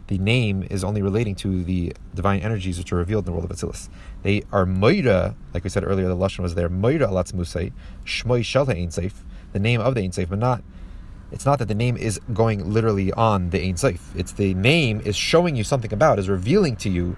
the 0.07 0.17
name 0.17 0.65
is 0.69 0.83
only 0.83 1.01
relating 1.01 1.35
to 1.35 1.63
the 1.63 1.93
divine 2.15 2.39
energies 2.39 2.77
which 2.77 2.93
are 2.93 2.95
revealed 2.95 3.25
in 3.27 3.33
the 3.33 3.37
world 3.37 3.49
of 3.49 3.55
Atzilus. 3.55 3.89
They 4.23 4.43
are 4.51 4.65
Moira, 4.65 5.35
like 5.53 5.63
we 5.63 5.69
said 5.69 5.83
earlier, 5.83 6.07
the 6.07 6.15
Lashon 6.15 6.39
was 6.39 6.55
there, 6.55 6.69
Moira 6.69 7.07
Alatz 7.07 7.33
Musay, 7.33 7.73
Shmoy 8.05 8.39
Shelta 8.39 8.75
Ein 8.75 9.11
the 9.51 9.59
name 9.59 9.81
of 9.81 9.95
the 9.95 10.01
Ein 10.01 10.11
but 10.29 10.39
not, 10.39 10.63
it's 11.31 11.45
not 11.45 11.59
that 11.59 11.67
the 11.67 11.75
name 11.75 11.97
is 11.97 12.19
going 12.33 12.71
literally 12.71 13.11
on 13.13 13.49
the 13.49 13.61
Ein 13.61 13.75
Seif. 13.75 13.99
It's 14.15 14.31
the 14.33 14.53
name 14.53 15.01
is 15.01 15.15
showing 15.15 15.55
you 15.55 15.63
something 15.63 15.91
about, 15.91 16.19
is 16.19 16.29
revealing 16.29 16.75
to 16.77 16.89
you 16.89 17.17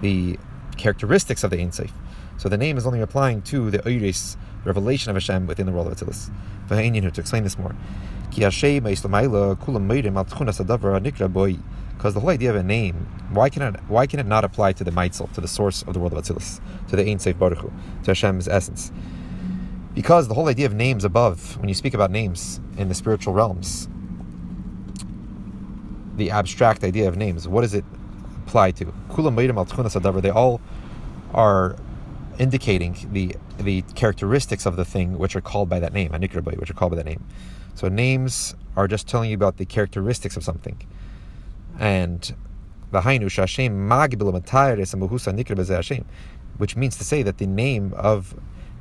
the 0.00 0.38
characteristics 0.76 1.42
of 1.42 1.50
the 1.50 1.58
Ein 1.60 1.70
Seif. 1.70 1.90
So 2.36 2.48
the 2.48 2.56
name 2.56 2.76
is 2.76 2.86
only 2.86 3.00
applying 3.00 3.42
to 3.42 3.70
the 3.70 3.80
Oiris, 3.80 4.36
revelation 4.64 5.10
of 5.10 5.16
Hashem 5.16 5.46
within 5.46 5.66
the 5.66 5.72
world 5.72 5.88
of 5.88 5.96
Atzilus. 5.96 6.30
To 6.68 7.20
explain 7.20 7.42
this 7.42 7.58
more 7.58 7.74
because 11.98 12.14
the 12.14 12.20
whole 12.20 12.30
idea 12.30 12.50
of 12.50 12.56
a 12.56 12.62
name, 12.62 12.94
why 13.32 13.48
can 13.48 13.62
it 13.62 13.80
why 13.88 14.06
can 14.06 14.20
it 14.20 14.26
not 14.26 14.44
apply 14.44 14.72
to 14.72 14.84
the 14.84 14.92
Meitzel, 14.92 15.32
to 15.32 15.40
the 15.40 15.48
source 15.48 15.82
of 15.82 15.94
the 15.94 15.98
world 15.98 16.12
of 16.12 16.22
Atzilus, 16.22 16.60
to 16.88 16.94
the 16.94 17.02
Ein 17.02 17.18
Seif 17.18 17.36
Baruch 17.38 17.58
Hu, 17.58 17.72
to 18.04 18.10
Hashem's 18.10 18.46
essence? 18.46 18.92
Because 19.98 20.28
the 20.28 20.34
whole 20.34 20.46
idea 20.46 20.64
of 20.64 20.74
names 20.74 21.04
above, 21.04 21.56
when 21.58 21.68
you 21.68 21.74
speak 21.74 21.92
about 21.92 22.12
names 22.12 22.60
in 22.76 22.88
the 22.88 22.94
spiritual 22.94 23.34
realms, 23.34 23.88
the 26.14 26.30
abstract 26.30 26.84
idea 26.84 27.08
of 27.08 27.16
names, 27.16 27.48
what 27.48 27.62
does 27.62 27.74
it 27.74 27.84
apply 28.46 28.70
to? 28.70 28.84
They 30.20 30.30
all 30.30 30.60
are 31.34 31.76
indicating 32.38 33.08
the 33.10 33.34
the 33.58 33.82
characteristics 33.96 34.66
of 34.66 34.76
the 34.76 34.84
thing 34.84 35.18
which 35.18 35.34
are 35.34 35.40
called 35.40 35.68
by 35.68 35.80
that 35.80 35.92
name, 35.92 36.12
which 36.12 36.70
are 36.70 36.74
called 36.74 36.92
by 36.92 36.96
that 36.96 37.06
name. 37.06 37.24
So 37.74 37.88
names 37.88 38.54
are 38.76 38.86
just 38.86 39.08
telling 39.08 39.30
you 39.30 39.34
about 39.34 39.56
the 39.56 39.66
characteristics 39.66 40.36
of 40.36 40.44
something 40.44 40.80
and 41.76 42.36
which 46.56 46.76
means 46.76 46.96
to 46.98 47.04
say 47.04 47.22
that 47.24 47.38
the 47.38 47.46
name 47.48 47.92
of 47.96 48.34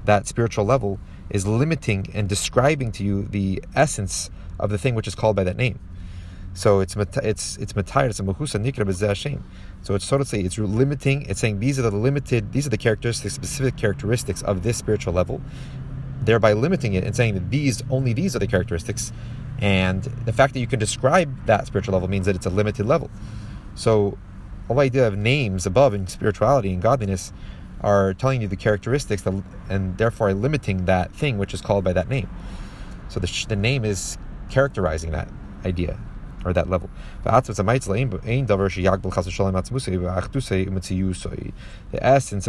that 0.07 0.27
spiritual 0.27 0.65
level 0.65 0.99
is 1.29 1.45
limiting 1.45 2.09
and 2.13 2.27
describing 2.27 2.91
to 2.93 3.03
you 3.03 3.23
the 3.23 3.63
essence 3.75 4.29
of 4.59 4.71
the 4.71 4.77
thing 4.77 4.95
which 4.95 5.07
is 5.07 5.15
called 5.15 5.35
by 5.35 5.43
that 5.43 5.55
name. 5.55 5.79
So 6.53 6.79
it's 6.79 6.95
it's 6.95 7.57
it's 7.57 7.73
matayr, 7.73 8.09
it's 8.09 8.19
a 8.19 8.23
mehusa 8.23 8.59
nikra 8.59 9.07
Hashem. 9.07 9.43
So 9.83 9.93
it's 9.93 10.05
sort 10.05 10.21
of 10.21 10.27
say 10.27 10.39
it's 10.41 10.57
limiting. 10.57 11.21
It's 11.29 11.39
saying 11.39 11.59
these 11.59 11.77
are 11.77 11.83
the 11.83 11.91
limited, 11.91 12.51
these 12.51 12.65
are 12.65 12.71
the 12.71 12.77
characteristics, 12.77 13.35
specific 13.35 13.77
characteristics 13.77 14.41
of 14.41 14.63
this 14.63 14.77
spiritual 14.77 15.13
level, 15.13 15.39
thereby 16.21 16.53
limiting 16.53 16.95
it 16.95 17.03
and 17.03 17.15
saying 17.15 17.35
that 17.35 17.51
these 17.51 17.83
only 17.91 18.13
these 18.13 18.35
are 18.35 18.39
the 18.39 18.47
characteristics 18.47 19.13
and 19.59 20.03
the 20.03 20.33
fact 20.33 20.53
that 20.53 20.59
you 20.59 20.67
can 20.67 20.79
describe 20.79 21.45
that 21.45 21.67
spiritual 21.67 21.93
level 21.93 22.07
means 22.07 22.25
that 22.25 22.35
it's 22.35 22.45
a 22.45 22.49
limited 22.49 22.85
level. 22.85 23.09
So, 23.75 24.17
the 24.67 24.75
idea 24.75 25.07
of 25.07 25.17
names 25.17 25.65
above 25.65 25.93
in 25.93 26.07
spirituality 26.07 26.73
and 26.73 26.81
godliness 26.81 27.31
are 27.81 28.13
telling 28.13 28.41
you 28.41 28.47
the 28.47 28.55
characteristics 28.55 29.21
that, 29.23 29.43
and 29.69 29.97
therefore 29.97 30.29
are 30.29 30.33
limiting 30.33 30.85
that 30.85 31.13
thing 31.13 31.37
which 31.37 31.53
is 31.53 31.61
called 31.61 31.83
by 31.83 31.93
that 31.93 32.09
name. 32.09 32.29
So, 33.09 33.19
the, 33.19 33.45
the 33.47 33.55
name 33.55 33.85
is 33.85 34.17
characterizing 34.49 35.11
that 35.11 35.29
idea 35.65 35.99
or 36.45 36.53
that 36.53 36.69
level. 36.69 36.89
The 37.23 37.33
essence 37.33 37.59
of 37.59 37.65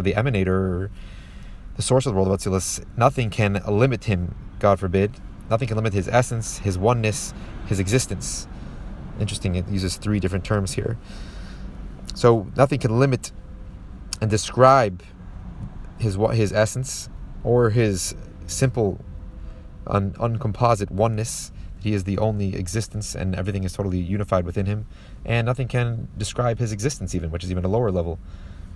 the 0.04 0.12
emanator, 0.12 0.90
the 1.76 1.82
source 1.82 2.06
of 2.06 2.12
the 2.12 2.16
world 2.20 2.28
of 2.28 2.40
Atzilus, 2.40 2.84
nothing 2.96 3.30
can 3.30 3.62
limit 3.66 4.04
him, 4.04 4.34
God 4.58 4.80
forbid, 4.80 5.20
Nothing 5.50 5.68
can 5.68 5.76
limit 5.76 5.94
his 5.94 6.08
essence, 6.08 6.58
his 6.58 6.76
oneness, 6.76 7.32
his 7.66 7.80
existence. 7.80 8.46
Interesting, 9.18 9.54
it 9.54 9.68
uses 9.68 9.96
three 9.96 10.20
different 10.20 10.44
terms 10.44 10.72
here. 10.72 10.98
So 12.14 12.46
nothing 12.56 12.78
can 12.78 12.98
limit 12.98 13.32
and 14.20 14.30
describe 14.30 15.02
his 15.98 16.16
his 16.32 16.52
essence 16.52 17.08
or 17.44 17.70
his 17.70 18.14
simple, 18.46 19.00
un, 19.86 20.14
uncomposite 20.20 20.90
oneness. 20.90 21.52
He 21.80 21.94
is 21.94 22.04
the 22.04 22.18
only 22.18 22.56
existence, 22.56 23.14
and 23.14 23.36
everything 23.36 23.62
is 23.62 23.72
totally 23.72 23.98
unified 23.98 24.44
within 24.44 24.66
him. 24.66 24.86
And 25.24 25.46
nothing 25.46 25.68
can 25.68 26.08
describe 26.18 26.58
his 26.58 26.72
existence, 26.72 27.14
even, 27.14 27.30
which 27.30 27.44
is 27.44 27.50
even 27.50 27.64
a 27.64 27.68
lower 27.68 27.92
level 27.92 28.18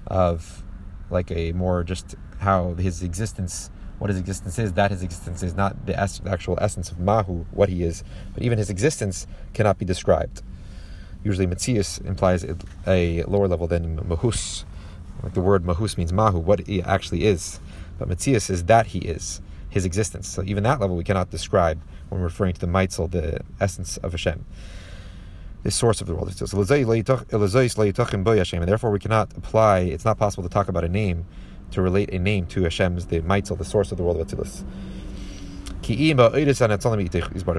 of, 0.06 0.62
like 1.10 1.30
a 1.32 1.52
more 1.52 1.82
just 1.82 2.14
how 2.38 2.74
his 2.74 3.02
existence 3.02 3.70
what 4.02 4.10
his 4.10 4.18
existence 4.18 4.58
is, 4.58 4.72
that 4.72 4.90
his 4.90 5.04
existence 5.04 5.44
is 5.44 5.54
not 5.54 5.86
the, 5.86 5.96
actual 5.96 6.58
essence 6.60 6.90
of 6.90 6.98
Mahu, 6.98 7.46
what 7.52 7.68
he 7.68 7.84
is, 7.84 8.02
but 8.34 8.42
even 8.42 8.58
his 8.58 8.68
existence 8.68 9.28
cannot 9.54 9.78
be 9.78 9.84
described. 9.84 10.42
Usually, 11.22 11.46
Metzius 11.46 12.04
implies 12.04 12.44
a 12.84 13.22
lower 13.22 13.46
level 13.46 13.68
than 13.68 13.98
Mahus. 13.98 14.64
Like 15.22 15.34
the 15.34 15.40
word 15.40 15.64
Mahus 15.64 15.96
means 15.96 16.12
Mahu, 16.12 16.38
what 16.38 16.66
he 16.66 16.82
actually 16.82 17.24
is. 17.24 17.60
But 17.98 18.08
Metzius 18.08 18.50
is 18.50 18.64
that 18.64 18.88
he 18.88 19.00
is, 19.00 19.40
his 19.70 19.84
existence. 19.84 20.28
So 20.28 20.42
even 20.44 20.64
that 20.64 20.80
level 20.80 20.96
we 20.96 21.04
cannot 21.04 21.30
describe 21.30 21.80
when 22.08 22.20
referring 22.20 22.54
to 22.54 22.60
the 22.60 22.66
Meitzel, 22.66 23.10
the 23.10 23.40
essence 23.60 23.96
of 23.98 24.12
Hashem 24.12 24.44
the 25.62 25.70
source 25.70 26.00
of 26.00 26.06
the 26.06 26.14
world. 26.14 26.28
And 26.28 26.38
therefore, 28.68 28.90
we 28.90 28.98
cannot 28.98 29.36
apply, 29.36 29.80
it's 29.80 30.04
not 30.04 30.18
possible 30.18 30.42
to 30.42 30.48
talk 30.48 30.68
about 30.68 30.84
a 30.84 30.88
name 30.88 31.26
to 31.70 31.80
relate 31.80 32.12
a 32.12 32.18
name 32.18 32.46
to 32.46 32.62
Hashem's, 32.62 33.06
the 33.06 33.20
Meitzel, 33.20 33.56
the 33.56 33.64
source 33.64 33.92
of 33.92 33.98
the 33.98 34.04
world 34.04 34.20
of 34.20 34.26
Atzilus. 34.26 34.64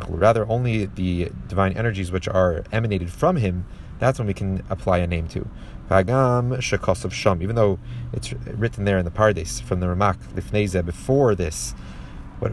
Rather, 0.09 0.47
only 0.47 0.85
the 0.85 1.31
divine 1.47 1.73
energies 1.73 2.11
which 2.11 2.27
are 2.27 2.63
emanated 2.71 3.09
from 3.09 3.37
Him, 3.37 3.65
that's 4.03 4.19
when 4.19 4.27
we 4.27 4.33
can 4.33 4.63
apply 4.69 4.99
a 4.99 5.07
name 5.07 5.27
to. 5.29 5.47
Vagam 5.89 6.57
shekosav 6.57 7.11
sham. 7.11 7.41
Even 7.41 7.55
though 7.55 7.79
it's 8.11 8.33
written 8.33 8.85
there 8.85 8.97
in 8.97 9.05
the 9.05 9.11
Pardes 9.11 9.61
from 9.61 9.79
the 9.79 9.87
Ramak, 9.87 10.17
Lifneze, 10.35 10.85
before 10.85 11.35
this, 11.35 11.73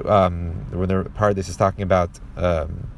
um, 0.07 0.67
when 0.71 0.89
the 0.89 1.11
Pardes 1.17 1.49
is 1.49 1.57
talking 1.57 1.83
about. 1.83 2.11
Um, 2.37 2.89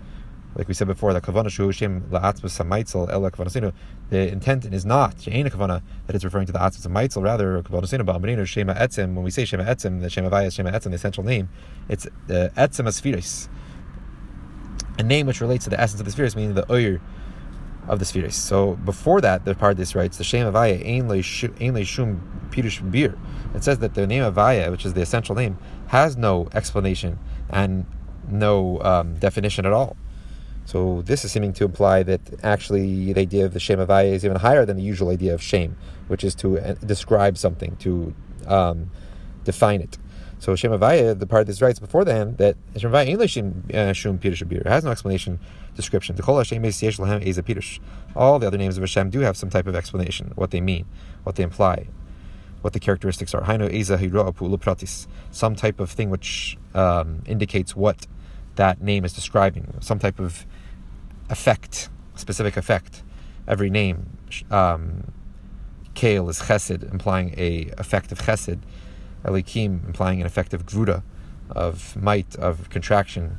like 0.54 0.68
we 0.68 0.74
said 0.74 0.86
before, 0.86 1.14
that 1.14 1.22
kavana 1.22 1.48
kavanasinu. 1.48 3.72
The 4.10 4.28
intent 4.30 4.66
is 4.66 4.84
not 4.84 5.20
she'ena 5.20 5.48
kavana 5.48 5.82
that 6.06 6.14
it's 6.14 6.24
referring 6.24 6.46
to 6.46 6.52
the 6.52 6.58
atzmas 6.58 6.86
hamaitzel. 6.86 7.22
Rather, 7.22 7.62
kavanasinu 7.62 8.02
ba'amarinu 8.02 8.46
shema 8.46 8.74
etzim. 8.74 9.14
When 9.14 9.24
we 9.24 9.30
say 9.30 9.44
shema 9.44 9.64
etzim, 9.64 10.02
the 10.02 10.10
shema 10.10 10.28
vayas 10.28 10.54
shema 10.54 10.70
etzim, 10.70 10.90
the 10.90 10.96
essential 10.96 11.24
name, 11.24 11.48
it's 11.88 12.06
the 12.26 12.52
uh, 12.54 12.66
etzim 12.66 12.86
asfiris, 12.86 13.48
a 14.98 15.02
name 15.02 15.26
which 15.26 15.40
relates 15.40 15.64
to 15.64 15.70
the 15.70 15.80
essence 15.80 16.00
of 16.00 16.04
the 16.04 16.12
spheres, 16.12 16.36
meaning 16.36 16.54
the 16.54 16.70
oyer 16.70 17.00
of 17.88 17.98
the 17.98 18.04
spheres. 18.04 18.34
So 18.34 18.74
before 18.76 19.20
that, 19.20 19.44
the 19.44 19.54
part 19.54 19.72
of 19.72 19.76
this 19.78 19.94
writes 19.94 20.18
the 20.18 20.24
shema 20.24 20.50
vaya 20.50 20.80
ein 20.84 21.08
le 21.08 21.22
shum 21.22 21.46
pirush 22.50 22.90
bir. 22.90 23.18
It 23.54 23.64
says 23.64 23.78
that 23.78 23.94
the 23.94 24.06
name 24.06 24.22
of 24.22 24.34
vaya, 24.34 24.70
which 24.70 24.86
is 24.86 24.94
the 24.94 25.02
essential 25.02 25.34
name, 25.34 25.58
has 25.88 26.16
no 26.16 26.48
explanation 26.54 27.18
and 27.50 27.86
no 28.28 28.80
um, 28.82 29.16
definition 29.16 29.66
at 29.66 29.72
all. 29.72 29.96
So 30.64 31.02
this 31.02 31.24
is 31.24 31.32
seeming 31.32 31.52
to 31.54 31.64
imply 31.64 32.02
that 32.04 32.20
actually 32.44 33.12
the 33.12 33.20
idea 33.20 33.44
of 33.44 33.52
the 33.52 33.60
Shem 33.60 33.78
Avaya 33.78 34.12
is 34.12 34.24
even 34.24 34.38
higher 34.38 34.64
than 34.64 34.76
the 34.76 34.82
usual 34.82 35.10
idea 35.10 35.34
of 35.34 35.42
shame, 35.42 35.76
which 36.06 36.22
is 36.22 36.34
to 36.36 36.58
uh, 36.58 36.74
describe 36.74 37.36
something, 37.36 37.76
to 37.76 38.14
um, 38.46 38.90
define 39.44 39.80
it. 39.80 39.98
So 40.42 40.56
Shem 40.56 40.72
Avaya, 40.72 41.16
the 41.16 41.24
part 41.24 41.46
this 41.46 41.62
writes 41.62 41.78
before 41.78 42.04
the 42.04 42.34
that 42.38 42.56
Shem 42.76 42.90
Avaya 42.90 43.06
ain't 43.06 43.96
Shum 43.96 44.18
Pirush 44.18 44.50
It 44.50 44.66
has 44.66 44.82
no 44.82 44.90
explanation, 44.90 45.38
description. 45.76 46.16
The 46.16 46.22
Kol 46.24 46.38
Hashem 46.38 46.60
Lahem 46.60 47.22
is 47.22 47.38
a 47.38 47.44
Pirush. 47.44 47.78
All 48.16 48.40
the 48.40 48.48
other 48.48 48.58
names 48.58 48.76
of 48.76 48.82
Hashem 48.82 49.10
do 49.10 49.20
have 49.20 49.36
some 49.36 49.50
type 49.50 49.68
of 49.68 49.76
explanation, 49.76 50.32
what 50.34 50.50
they 50.50 50.60
mean, 50.60 50.84
what 51.22 51.36
they 51.36 51.44
imply, 51.44 51.86
what 52.60 52.72
the 52.72 52.80
characteristics 52.80 53.34
are. 53.34 53.44
Some 55.30 55.54
type 55.54 55.78
of 55.78 55.90
thing 55.92 56.10
which 56.10 56.58
um, 56.74 57.20
indicates 57.24 57.76
what 57.76 58.08
that 58.56 58.82
name 58.82 59.04
is 59.04 59.12
describing, 59.12 59.72
some 59.78 60.00
type 60.00 60.18
of 60.18 60.44
effect, 61.30 61.88
specific 62.16 62.56
effect. 62.56 63.04
Every 63.46 63.70
name, 63.70 64.18
um, 64.50 65.04
Kale 65.94 66.28
is 66.28 66.40
chesed, 66.40 66.90
implying 66.90 67.32
a 67.38 67.70
effect 67.78 68.10
of 68.10 68.18
chesed. 68.22 68.58
Elikim, 69.24 69.86
implying 69.86 70.20
an 70.20 70.26
effect 70.26 70.54
of 70.54 70.66
gvuda, 70.66 71.02
of 71.50 71.96
might, 71.96 72.34
of 72.36 72.68
contraction, 72.70 73.38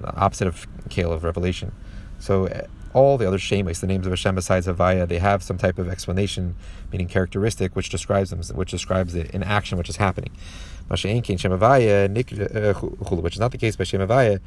the 0.00 0.14
opposite 0.14 0.46
of 0.46 0.66
Kale, 0.88 1.12
of 1.12 1.24
revelation. 1.24 1.72
So 2.18 2.46
eh, 2.46 2.66
all 2.94 3.18
the 3.18 3.26
other 3.26 3.38
shemis, 3.38 3.80
the 3.80 3.86
names 3.86 4.06
of 4.06 4.12
Hashem 4.12 4.34
besides 4.34 4.66
Havaya, 4.66 5.06
they 5.06 5.18
have 5.18 5.42
some 5.42 5.58
type 5.58 5.78
of 5.78 5.88
explanation, 5.88 6.56
meaning 6.90 7.08
characteristic, 7.08 7.76
which 7.76 7.90
describes 7.90 8.30
them, 8.30 8.40
which 8.56 8.70
describes 8.70 9.14
it 9.14 9.30
in 9.30 9.42
action, 9.42 9.78
which 9.78 9.88
is 9.88 9.96
happening. 9.96 10.30
Eh, 10.90 10.94
eh, 10.94 10.98
which 12.72 13.34
is 13.34 13.40
not 13.40 13.52
the 13.52 13.58
case 13.58 13.76
by 13.76 13.84
Shem 13.84 14.00
Havaya. 14.00 14.40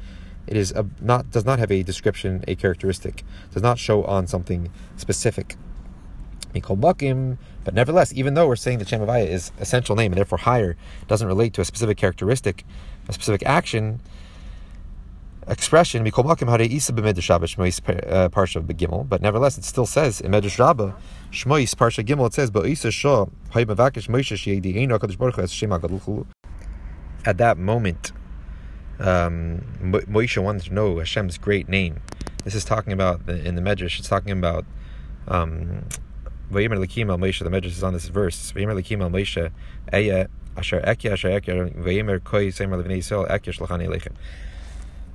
It 0.46 0.56
is 0.56 0.72
a, 0.72 0.84
not 1.00 1.30
does 1.30 1.44
not 1.44 1.60
have 1.60 1.70
a 1.70 1.84
description, 1.84 2.44
a 2.48 2.56
characteristic, 2.56 3.24
does 3.52 3.62
not 3.62 3.78
show 3.78 4.02
on 4.04 4.26
something 4.26 4.70
specific. 4.96 5.56
But 6.52 7.74
nevertheless, 7.74 8.12
even 8.14 8.34
though 8.34 8.46
we're 8.48 8.56
saying 8.56 8.78
that 8.78 8.88
Shem 8.88 9.00
Havaya 9.00 9.26
is 9.26 9.52
essential 9.58 9.96
name 9.96 10.12
and 10.12 10.18
therefore 10.18 10.38
higher, 10.38 10.76
doesn't 11.08 11.26
relate 11.26 11.54
to 11.54 11.60
a 11.60 11.64
specific 11.64 11.96
characteristic, 11.96 12.64
a 13.08 13.12
specific 13.12 13.42
action, 13.46 14.00
expression, 15.48 16.04
parsha 16.04 16.32
begimel, 18.62 19.08
but 19.08 19.22
nevertheless 19.22 19.58
it 19.58 19.64
still 19.64 19.86
says 19.86 20.20
in 20.20 20.30
Medrash 20.30 20.58
Rabbah, 20.58 20.92
Shmois 21.30 21.74
parsha 21.74 22.04
gimel, 22.04 22.26
it 22.26 22.34
says, 22.34 22.50
At 27.24 27.38
that 27.38 27.58
moment, 27.58 28.12
um, 28.98 29.62
Moshe 29.80 30.42
wanted 30.42 30.62
to 30.64 30.74
know 30.74 30.96
Hashem's 30.96 31.38
great 31.38 31.68
name. 31.68 32.00
This 32.44 32.54
is 32.54 32.64
talking 32.64 32.92
about 32.92 33.28
in 33.28 33.54
the 33.54 33.62
Medrash. 33.62 33.98
It's 33.98 34.08
talking 34.08 34.32
about 34.32 34.64
um, 35.28 35.84
Vayimer 36.52 36.78
Lakim 36.78 37.10
al 37.10 37.18
Moshe. 37.18 37.42
The 37.42 37.50
Medrash 37.50 37.66
is 37.66 37.82
on 37.82 37.94
this 37.94 38.08
verse. 38.08 38.52
Vayimer 38.52 38.80
Lakim 38.80 39.00
al 39.00 39.10
Moshe. 39.10 39.50
Eya 39.92 40.28
asher 40.56 40.80
ekya 40.82 41.12
asher 41.12 41.40
ekya. 41.40 41.74
Vayimer 41.74 42.22
koi 42.22 42.48
semer 42.48 42.82
levnei 42.82 42.98
Yisrael 42.98 43.28
ekya 43.28 43.56
shlachani 43.56 43.88
elechem. 43.88 44.12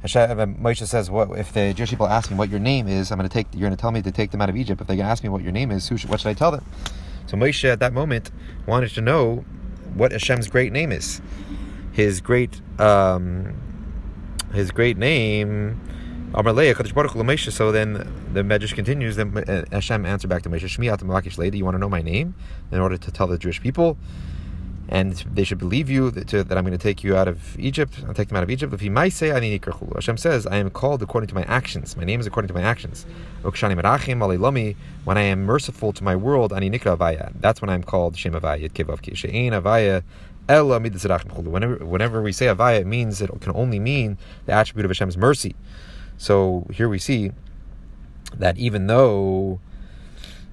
Hashem, 0.02 0.40
uh, 0.40 0.46
Moshe 0.46 0.86
says, 0.86 1.10
"What 1.12 1.38
if 1.38 1.54
the 1.54 1.74
Jewish 1.74 1.92
people 1.92 2.08
ask 2.08 2.32
me 2.32 2.38
what 2.38 2.50
your 2.50 2.60
name 2.60 2.88
is? 2.88 3.12
I'm 3.12 3.18
going 3.18 3.30
to 3.30 3.34
take. 3.34 3.48
You're 3.54 3.68
going 3.68 3.76
to 3.76 3.82
tell 3.82 3.92
me 3.92 4.02
to 4.02 4.12
take 4.12 4.32
them 4.32 4.42
out 4.42 4.50
of 4.50 4.56
Egypt. 4.56 4.82
If 4.82 4.88
they 4.88 5.00
ask 5.00 5.24
me 5.24 5.30
what 5.30 5.44
your 5.44 5.52
name 5.52 5.72
is, 5.72 5.86
should, 5.86 6.06
what 6.06 6.20
should 6.20 6.30
I 6.30 6.34
tell 6.34 6.52
them?" 6.52 6.66
So 7.28 7.38
Moshe 7.38 7.70
at 7.70 7.80
that 7.80 7.94
moment 7.94 8.32
wanted 8.66 8.90
to 8.92 9.02
know 9.02 9.46
what 9.94 10.12
Hashem's 10.12 10.48
great 10.48 10.72
name 10.72 10.92
is. 10.92 11.22
His 11.92 12.22
great, 12.22 12.62
um, 12.80 13.56
his 14.54 14.72
great 14.72 14.98
name. 14.98 15.80
So 16.34 17.72
then 17.72 17.94
the 18.34 18.42
Medrash 18.44 18.74
continues. 18.74 19.16
Then 19.16 19.66
Hashem 19.72 20.06
answered 20.06 20.30
back 20.30 20.44
to 20.44 20.50
Moshe, 20.50 20.66
"Shmi 20.66 20.92
At 20.92 21.00
Malakish 21.00 21.38
Lady, 21.38 21.58
You 21.58 21.66
want 21.66 21.76
to 21.76 21.80
know 21.80 21.90
my 21.90 22.02
name 22.02 22.36
in 22.72 22.80
order 22.80 22.98
to 22.98 23.12
tell 23.12 23.28
the 23.28 23.38
Jewish 23.38 23.62
people." 23.62 23.98
and 24.90 25.14
they 25.34 25.44
should 25.44 25.58
believe 25.58 25.90
you 25.90 26.12
that, 26.12 26.28
to, 26.30 26.44
that 26.44 26.58
I'm 26.58 26.64
going 26.64 26.78
to 26.78 26.82
take 26.82 27.04
you 27.04 27.16
out 27.16 27.28
of 27.28 27.60
Egypt. 27.60 28.02
I'll 28.08 28.14
take 28.14 28.30
them 28.30 28.38
out 28.38 28.44
of 28.44 28.50
Egypt. 28.50 28.74
If 28.74 28.80
he 28.80 28.90
might 28.90 29.12
say, 29.14 29.28
Hashem 29.28 30.18
says, 30.18 30.48
I 30.48 30.58
am 30.58 30.70
called 30.70 31.04
according 31.04 31.28
to 31.28 31.36
my 31.36 31.44
actions. 31.44 31.98
My 31.98 32.06
name 32.06 32.20
is 32.22 32.28
according 32.28 32.48
to 32.48 32.54
my 32.54 32.62
actions. 32.62 33.06
When 33.42 33.56
I 35.18 35.22
am 35.24 35.44
merciful 35.44 35.92
to 35.94 36.04
my 36.04 36.16
world, 36.16 36.52
that's 36.52 37.62
when 37.62 37.70
I'm 37.70 37.84
called 37.84 38.18
Shem 38.18 38.34
Avaya. 38.34 40.04
Whenever, 41.44 41.86
whenever 41.86 42.22
we 42.22 42.32
say 42.32 42.46
Avaya, 42.46 42.80
it 42.80 42.88
means 42.88 43.22
it 43.22 43.30
can 43.42 43.52
only 43.54 43.80
mean 43.80 44.18
the 44.46 44.54
attribute 44.54 44.86
of 44.86 44.92
Hashem's 44.92 45.18
mercy. 45.18 45.54
So 46.18 46.68
here 46.74 46.90
we 46.90 47.00
see 47.00 47.32
that 48.36 48.58
even 48.58 48.88
though 48.88 49.60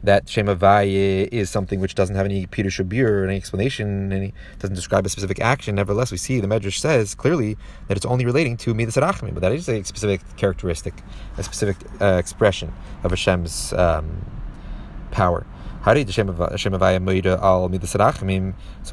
that 0.05 0.29
Shem 0.29 0.47
Havaya 0.47 1.27
is 1.33 1.49
something 1.49 1.81
which 1.81 1.95
doesn't 1.95 2.15
have 2.15 2.27
any 2.27 2.45
Peter 2.47 2.69
Shabir, 2.69 3.27
any 3.27 3.37
explanation, 3.37 4.13
any 4.13 4.35
doesn't 4.59 4.77
describe 4.77 5.07
a 5.07 5.09
specific 5.09 5.41
action. 5.41 5.75
Nevertheless, 5.75 6.13
we 6.13 6.19
see 6.19 6.41
the 6.41 6.47
Medrash 6.47 6.79
says 6.79 7.15
clearly 7.15 7.57
that 7.89 7.97
it's 7.97 8.05
only 8.05 8.27
relating 8.27 8.59
to 8.59 8.75
Midas 8.75 8.97
Rachmim, 8.97 9.33
but 9.33 9.41
that 9.41 9.53
is 9.53 9.67
a 9.69 9.83
specific 9.83 10.21
characteristic, 10.37 10.93
a 11.39 11.43
specific 11.43 11.77
uh, 12.03 12.17
expression 12.19 12.71
of 13.03 13.13
Hashem's 13.13 13.73
um, 13.73 14.25
power. 15.11 15.47
So 15.85 15.93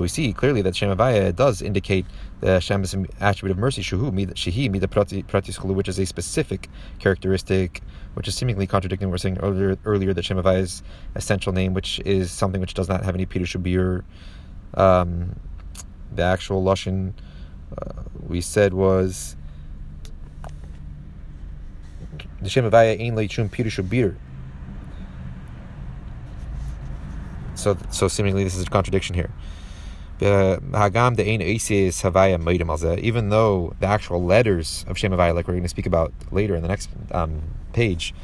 we 0.04 0.10
see 0.10 0.34
clearly 0.34 0.62
that 0.62 0.76
Shem 0.76 0.94
Havaya 0.94 1.34
does 1.34 1.62
indicate 1.62 2.06
the 2.42 2.48
Hashem's 2.48 2.94
attribute 3.22 3.52
of 3.52 3.58
mercy, 3.58 3.82
which 5.74 5.88
is 5.88 6.00
a 6.00 6.06
specific 6.06 6.68
characteristic, 7.00 7.82
which 8.16 8.28
is 8.28 8.36
seemingly 8.36 8.68
contradicting 8.68 9.08
what 9.08 9.14
we 9.14 9.16
are 9.16 9.20
saying 9.20 9.38
earlier, 9.38 9.78
earlier 9.86 10.14
that 10.14 10.26
Shem 10.26 10.36
Havaya's 10.36 10.84
essential 11.16 11.54
name, 11.54 11.74
which 11.74 12.02
is 12.04 12.30
something 12.30 12.60
which 12.60 12.74
does 12.74 12.90
not 12.90 13.06
have 13.06 13.16
any 13.16 13.26
Peter 13.26 13.46
Shabir. 13.46 14.04
Um, 14.74 15.40
the 16.14 16.24
actual 16.24 16.62
Lashon 16.62 17.14
uh, 17.78 18.04
we 18.28 18.42
said 18.42 18.74
was 18.74 19.38
the 22.42 22.50
Shem 22.50 22.70
Havaya 22.70 23.00
Ein 23.00 23.16
Leichum 23.16 23.50
Peter 23.50 23.70
Shabir. 23.70 24.18
So, 27.62 27.78
so 27.92 28.08
seemingly 28.08 28.44
this 28.44 28.56
is 28.56 28.66
a 28.66 28.70
contradiction 28.70 29.14
here. 29.14 29.30
Even 30.20 30.72
though 33.30 33.74
the 33.80 33.88
actual 33.88 34.24
letters 34.24 34.86
of 34.88 34.98
Shem 34.98 35.12
Havaya, 35.12 35.36
like 35.36 35.48
we're 35.48 35.54
going 35.54 35.64
to 35.64 35.70
speak 35.70 35.86
about 35.86 36.12
later 36.32 36.56
in 36.56 36.64
the 36.64 36.68
next 36.68 36.90
um, 37.12 37.42
page, 37.74 38.16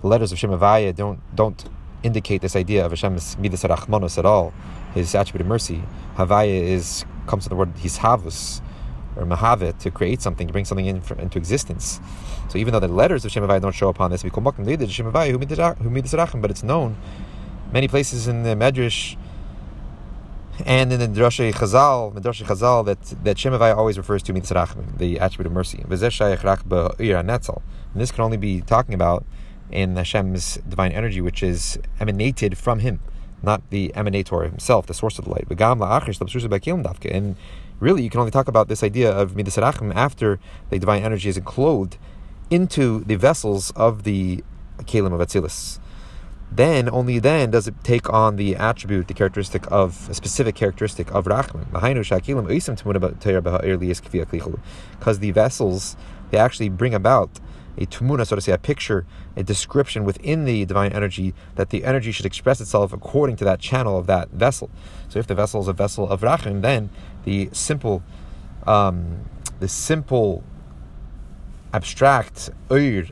the 0.00 0.06
letters 0.06 0.30
of 0.30 0.38
Shem 0.38 0.50
Havaya 0.50 0.94
don't 0.94 1.20
don't 1.34 1.68
indicate 2.04 2.42
this 2.42 2.54
idea 2.56 2.86
of 2.86 2.92
Hashem's 2.92 3.36
midas 3.38 3.62
rachmanos 3.64 4.18
at 4.18 4.24
all, 4.24 4.52
his 4.94 5.14
attribute 5.16 5.40
of 5.40 5.48
mercy. 5.48 5.82
Havaya 6.16 6.62
is 6.62 7.04
comes 7.26 7.46
from 7.46 7.56
the 7.56 7.56
word 7.56 7.74
hishavus 7.74 8.60
or 9.16 9.24
mahavet 9.24 9.78
to 9.78 9.90
create 9.90 10.22
something, 10.22 10.46
to 10.46 10.52
bring 10.52 10.64
something 10.64 10.86
in, 10.86 11.02
into 11.18 11.38
existence. 11.38 12.00
So 12.48 12.58
even 12.58 12.72
though 12.72 12.80
the 12.80 12.88
letters 12.88 13.24
of 13.24 13.32
Shem 13.32 13.42
Havaya 13.42 13.60
don't 13.60 13.74
show 13.74 13.88
upon 13.88 14.12
this, 14.12 14.22
we 14.22 14.30
call 14.30 14.44
Shem 14.44 14.64
Havaya 14.66 15.30
who 15.32 15.90
midas 15.90 16.14
but 16.36 16.50
it's 16.50 16.62
known 16.62 16.96
many 17.72 17.88
places 17.88 18.26
in 18.26 18.42
the 18.42 18.50
Medrash 18.50 19.16
and 20.66 20.92
in 20.92 21.00
the 21.00 21.08
Drashe 21.08 21.52
Chazal, 21.52 22.14
the 22.14 22.20
Drashe 22.20 22.44
Chazal, 22.44 22.84
that 22.84 23.00
that 23.24 23.36
Shemavai 23.36 23.76
always 23.76 23.96
refers 23.96 24.22
to 24.24 24.32
Mitzrachim, 24.32 24.98
the 24.98 25.18
attribute 25.18 25.46
of 25.46 25.52
mercy. 25.52 25.78
And 25.82 25.90
this 28.00 28.12
can 28.12 28.24
only 28.24 28.36
be 28.36 28.60
talking 28.60 28.94
about 28.94 29.24
in 29.70 29.94
Hashem's 29.96 30.56
divine 30.68 30.92
energy, 30.92 31.20
which 31.20 31.42
is 31.42 31.78
emanated 31.98 32.58
from 32.58 32.80
Him, 32.80 33.00
not 33.42 33.62
the 33.70 33.92
emanator 33.94 34.44
himself, 34.44 34.86
the 34.86 34.94
source 34.94 35.18
of 35.18 35.24
the 35.24 35.30
light. 35.30 35.46
And 37.10 37.36
really, 37.80 38.02
you 38.02 38.10
can 38.10 38.20
only 38.20 38.30
talk 38.30 38.48
about 38.48 38.68
this 38.68 38.82
idea 38.82 39.10
of 39.10 39.32
Mitzrachim 39.32 39.94
after 39.94 40.38
the 40.68 40.78
divine 40.78 41.02
energy 41.02 41.28
is 41.28 41.38
enclosed 41.38 41.96
into 42.50 43.02
the 43.04 43.16
vessels 43.16 43.70
of 43.72 44.02
the 44.02 44.44
Kalim 44.80 45.12
of 45.12 45.20
Atzilus 45.20 45.79
then 46.52 46.90
only 46.90 47.18
then 47.18 47.50
does 47.50 47.68
it 47.68 47.74
take 47.84 48.10
on 48.12 48.36
the 48.36 48.56
attribute, 48.56 49.08
the 49.08 49.14
characteristic 49.14 49.70
of 49.70 50.08
a 50.10 50.14
specific 50.14 50.54
characteristic 50.56 51.12
of 51.14 51.26
Rachman. 51.26 51.70
Because 54.98 55.18
the 55.20 55.30
vessels 55.30 55.96
they 56.30 56.38
actually 56.38 56.68
bring 56.68 56.94
about 56.94 57.40
a 57.78 57.86
tumuna, 57.86 58.26
so 58.26 58.36
to 58.36 58.42
say, 58.42 58.52
a 58.52 58.58
picture, 58.58 59.06
a 59.36 59.42
description 59.42 60.04
within 60.04 60.44
the 60.44 60.64
divine 60.64 60.92
energy 60.92 61.34
that 61.54 61.70
the 61.70 61.84
energy 61.84 62.12
should 62.12 62.26
express 62.26 62.60
itself 62.60 62.92
according 62.92 63.36
to 63.36 63.44
that 63.44 63.60
channel 63.60 63.96
of 63.96 64.06
that 64.06 64.28
vessel. 64.30 64.70
So 65.08 65.18
if 65.18 65.26
the 65.26 65.34
vessel 65.34 65.60
is 65.60 65.68
a 65.68 65.72
vessel 65.72 66.08
of 66.08 66.20
Rachman, 66.20 66.62
then 66.62 66.90
the 67.24 67.48
simple, 67.52 68.02
um, 68.66 69.24
the 69.60 69.68
simple, 69.68 70.42
abstract 71.72 72.50
Ur 72.70 73.04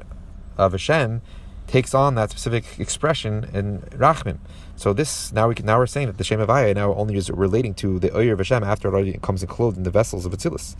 of 0.57 0.73
Hashem 0.73 1.23
takes 1.69 1.95
on 1.95 2.17
that 2.17 2.31
specific 2.31 2.81
expression 2.81 3.49
in 3.53 3.83
Rachmin. 3.93 4.39
So 4.75 4.93
this 4.93 5.33
now 5.33 5.47
we 5.49 5.55
can, 5.55 5.67
now 5.67 5.79
we're 5.79 5.87
saying 5.87 6.09
that 6.09 6.19
the 6.19 6.25
Shem 6.25 6.41
Avaya 6.41 6.75
now 6.75 6.93
only 6.95 7.15
is 7.17 7.31
relating 7.31 7.75
to 7.75 8.01
the 8.01 8.13
Oyer 8.17 8.33
of 8.33 8.39
Hashem 8.39 8.65
after 8.65 8.89
it 8.89 8.93
already 8.93 9.13
comes 9.19 9.43
enclosed 9.43 9.77
in 9.77 9.83
the 9.85 9.91
vessels 9.91 10.27
of 10.27 10.33
Atzilus. 10.33 10.75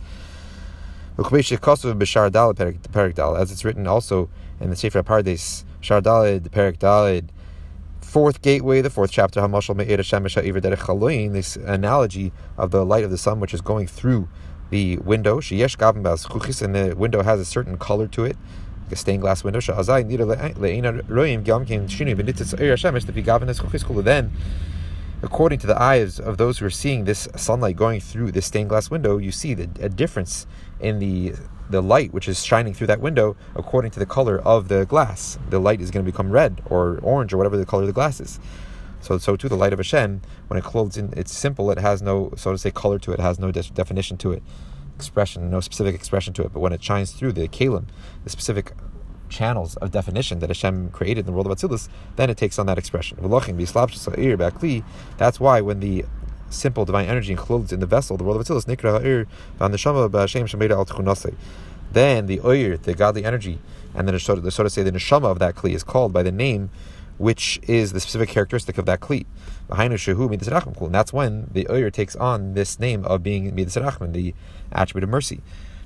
As 1.17 1.25
it's 3.51 3.65
written 3.65 3.87
also 3.87 4.29
in 4.59 4.69
the 4.69 4.75
Sefer 4.75 5.01
Pardes, 5.03 5.63
Shar 5.81 6.01
Dalid, 6.01 6.49
Perik 6.49 6.79
Dalid, 6.79 7.29
fourth 8.01 8.41
gateway, 8.41 8.81
the 8.81 8.89
fourth 8.89 9.11
chapter, 9.11 9.39
this 9.41 9.69
analogy 11.57 12.31
of 12.57 12.71
the 12.71 12.83
light 12.85 13.03
of 13.03 13.11
the 13.11 13.17
sun 13.17 13.39
which 13.39 13.53
is 13.53 13.61
going 13.61 13.85
through 13.85 14.27
the 14.69 14.97
window. 14.97 15.39
And 15.41 16.75
the 16.75 16.95
window 16.97 17.21
has 17.21 17.39
a 17.39 17.45
certain 17.45 17.77
color 17.77 18.07
to 18.07 18.25
it 18.25 18.35
a 18.91 18.95
stained 18.95 19.21
glass 19.21 19.43
window. 19.43 19.59
Eh, 19.59 19.61
er, 19.61 20.67
then, 24.01 24.31
according 25.21 25.59
to 25.59 25.67
the 25.67 25.81
eyes 25.81 26.19
of 26.19 26.37
those 26.37 26.59
who 26.59 26.65
are 26.65 26.69
seeing 26.69 27.05
this 27.05 27.27
sunlight 27.35 27.75
going 27.75 27.99
through 27.99 28.31
this 28.31 28.45
stained 28.45 28.69
glass 28.69 28.89
window, 28.89 29.17
you 29.17 29.31
see 29.31 29.53
the, 29.53 29.69
a 29.83 29.89
difference 29.89 30.47
in 30.79 30.99
the 30.99 31.33
the 31.69 31.81
light 31.83 32.11
which 32.11 32.27
is 32.27 32.43
shining 32.43 32.73
through 32.73 32.87
that 32.87 32.99
window 32.99 33.37
according 33.55 33.91
to 33.91 33.99
the 33.99 34.05
color 34.05 34.39
of 34.39 34.69
the 34.69 34.85
glass. 34.85 35.37
The 35.51 35.59
light 35.59 35.81
is 35.81 35.91
going 35.91 36.03
to 36.03 36.11
become 36.11 36.31
red 36.31 36.61
or 36.65 36.97
orange 37.03 37.31
or 37.31 37.37
whatever 37.37 37.57
the 37.57 37.65
color 37.65 37.83
of 37.83 37.87
the 37.87 37.93
glass 37.93 38.19
is. 38.19 38.39
So, 39.01 39.19
so 39.19 39.35
too, 39.35 39.47
the 39.47 39.55
light 39.55 39.71
of 39.71 39.77
Hashem, 39.77 40.21
when 40.47 40.57
it 40.57 40.63
clothes 40.63 40.97
in, 40.97 41.13
it's 41.15 41.31
simple. 41.31 41.69
It 41.69 41.77
has 41.77 42.01
no, 42.01 42.33
so 42.35 42.51
to 42.51 42.57
say, 42.57 42.71
color 42.71 42.97
to 42.99 43.11
it. 43.11 43.19
It 43.19 43.21
has 43.21 43.37
no 43.37 43.51
de- 43.51 43.61
definition 43.61 44.17
to 44.17 44.31
it 44.31 44.41
expression, 44.99 45.49
no 45.49 45.61
specific 45.61 45.95
expression 45.95 46.33
to 46.33 46.41
it, 46.43 46.51
but 46.53 46.59
when 46.59 46.73
it 46.73 46.83
shines 46.83 47.11
through 47.11 47.31
the 47.31 47.47
kalim, 47.47 47.85
the 48.25 48.29
specific 48.29 48.73
channels 49.29 49.77
of 49.77 49.91
definition 49.91 50.39
that 50.39 50.49
Hashem 50.49 50.89
created 50.89 51.21
in 51.21 51.25
the 51.27 51.31
world 51.31 51.47
of 51.47 51.55
Atzilus, 51.55 51.87
then 52.17 52.29
it 52.29 52.37
takes 52.37 52.59
on 52.59 52.65
that 52.65 52.77
expression. 52.77 53.17
That's 55.17 55.39
why 55.39 55.61
when 55.61 55.79
the 55.79 56.05
simple 56.49 56.83
divine 56.83 57.07
energy 57.07 57.31
enclosed 57.31 57.71
in 57.71 57.79
the 57.79 57.85
vessel, 57.85 58.17
the 58.17 58.25
world 58.25 58.41
of 58.41 58.45
Atzilus, 58.45 58.65
then 61.91 62.25
the 62.25 62.39
oir, 62.41 62.77
the 62.77 62.93
godly 62.93 63.23
energy, 63.23 63.59
and 63.95 64.07
then 64.07 64.13
the 64.13 64.19
so 64.19 64.35
to 64.35 64.69
say 64.69 64.83
the 64.83 64.91
neshama 64.91 65.31
of 65.31 65.39
that 65.39 65.55
kli 65.55 65.73
is 65.73 65.83
called 65.83 66.11
by 66.13 66.23
the 66.23 66.31
name 66.31 66.69
which 67.17 67.59
is 67.67 67.91
the 67.93 67.99
specific 67.99 68.29
characteristic 68.29 68.77
of 68.77 68.85
that 68.85 68.99
kli. 68.99 69.25
And 69.71 70.95
that's 70.95 71.13
when 71.13 71.49
the 71.51 71.67
oyer 71.69 71.89
takes 71.91 72.15
on 72.15 72.53
this 72.53 72.79
name 72.79 73.05
of 73.05 73.21
being 73.23 73.53
midas 73.55 73.75
Rachman, 73.75 74.13
the 74.13 74.33
attribute 74.71 75.03
of 75.03 75.09
mercy, 75.09 75.41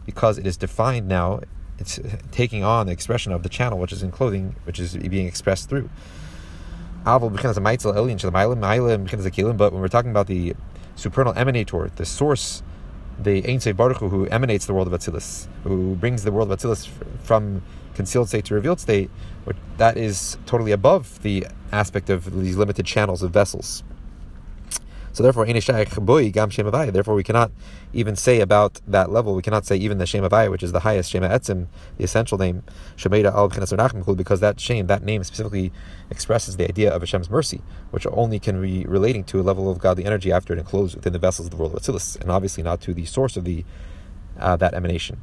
because 0.05 0.37
it 0.37 0.47
is 0.47 0.57
defined 0.57 1.07
now. 1.07 1.41
It's 1.79 1.99
taking 2.31 2.63
on 2.63 2.85
the 2.85 2.91
expression 2.93 3.31
of 3.31 3.41
the 3.43 3.49
channel, 3.49 3.79
which 3.79 3.91
is 3.91 4.03
in 4.03 4.11
clothing, 4.11 4.55
which 4.63 4.79
is 4.79 4.95
being 4.95 5.27
expressed 5.27 5.69
through. 5.69 5.89
But 7.03 7.21
when 7.21 7.33
we're 7.33 7.37
talking 9.87 10.11
about 10.11 10.27
the 10.27 10.55
supernal 10.95 11.33
emanator, 11.33 11.93
the 11.95 12.05
source, 12.05 12.63
the 13.19 13.43
Ein 13.45 13.59
Baruch 13.75 13.97
Hu, 13.97 14.09
who 14.09 14.27
emanates 14.27 14.65
the 14.67 14.73
world 14.73 14.87
of 14.87 14.93
Atzilus, 14.93 15.47
who 15.63 15.95
brings 15.95 16.23
the 16.23 16.31
world 16.31 16.51
of 16.51 16.59
Atzilus 16.59 16.87
from 17.23 17.61
concealed 17.95 18.29
state 18.29 18.45
to 18.45 18.53
revealed 18.53 18.79
state, 18.79 19.09
that 19.77 19.97
is 19.97 20.37
totally 20.45 20.71
above 20.71 21.21
the 21.23 21.47
aspect 21.71 22.09
of 22.09 22.39
these 22.41 22.55
limited 22.55 22.85
channels 22.85 23.23
of 23.23 23.31
vessels. 23.31 23.83
So 25.11 25.21
therefore, 25.21 25.45
therefore 25.45 27.15
we 27.15 27.23
cannot 27.23 27.51
even 27.93 28.15
say 28.15 28.41
about 28.41 28.81
that 28.87 29.11
level, 29.11 29.35
we 29.35 29.43
cannot 29.43 29.63
say 29.63 29.75
even 29.75 29.99
the 29.99 30.07
Shem 30.07 30.23
Avaya, 30.23 30.49
which 30.49 30.63
is 30.63 30.71
the 30.71 30.79
highest 30.79 31.11
Shema 31.11 31.27
Etzim, 31.27 31.67
the 31.97 32.03
essential 32.03 32.39
name, 32.39 32.63
because 32.95 34.39
that 34.39 34.59
shame, 34.59 34.87
that 34.87 35.03
name 35.03 35.23
specifically 35.23 35.71
expresses 36.09 36.57
the 36.57 36.67
idea 36.67 36.91
of 36.91 37.03
Hashem's 37.03 37.29
mercy, 37.29 37.61
which 37.91 38.07
only 38.07 38.39
can 38.39 38.59
be 38.59 38.85
relating 38.85 39.23
to 39.25 39.39
a 39.39 39.43
level 39.43 39.69
of 39.69 39.77
godly 39.77 40.03
energy 40.03 40.31
after 40.31 40.51
it 40.51 40.57
enclosed 40.57 40.95
within 40.95 41.13
the 41.13 41.19
vessels 41.19 41.45
of 41.45 41.51
the 41.51 41.57
world 41.57 41.75
of 41.75 41.81
Atzilus, 41.83 42.19
and 42.19 42.31
obviously 42.31 42.63
not 42.63 42.81
to 42.81 42.91
the 42.95 43.05
source 43.05 43.37
of 43.37 43.43
the 43.45 43.63
uh, 44.39 44.55
that 44.57 44.73
emanation 44.73 45.21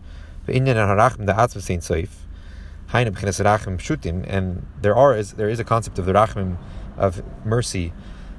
and 4.27 4.67
there 4.83 4.97
are 4.97 5.17
is 5.17 5.35
there 5.35 5.49
is 5.49 5.61
a 5.61 5.65
concept 5.65 6.01
of 6.01 6.07
the 6.07 6.13
rachmim 6.13 6.59
of 6.97 7.23
mercy 7.47 7.93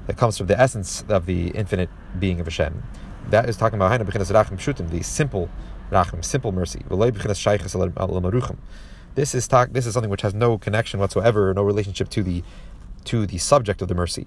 that 0.06 0.18
comes 0.18 0.36
from 0.36 0.46
the 0.46 0.60
essence 0.60 1.04
of 1.08 1.24
the 1.24 1.48
infinite 1.52 1.88
being 2.18 2.38
of 2.38 2.44
Hashem. 2.44 2.82
That 3.30 3.48
is 3.48 3.56
talking 3.56 3.78
about 3.78 3.98
the 3.98 5.02
simple 5.02 5.48
rachmim, 5.90 6.22
simple 6.22 6.52
mercy. 6.52 6.84
This 9.14 9.34
is 9.34 9.48
talk, 9.48 9.72
this 9.72 9.86
is 9.86 9.94
something 9.94 10.10
which 10.10 10.20
has 10.20 10.34
no 10.34 10.58
connection 10.58 11.00
whatsoever, 11.00 11.54
no 11.54 11.62
relationship 11.62 12.10
to 12.10 12.22
the 12.22 12.42
to 13.06 13.26
the 13.26 13.38
subject 13.38 13.80
of 13.80 13.88
the 13.88 13.94
mercy. 13.94 14.26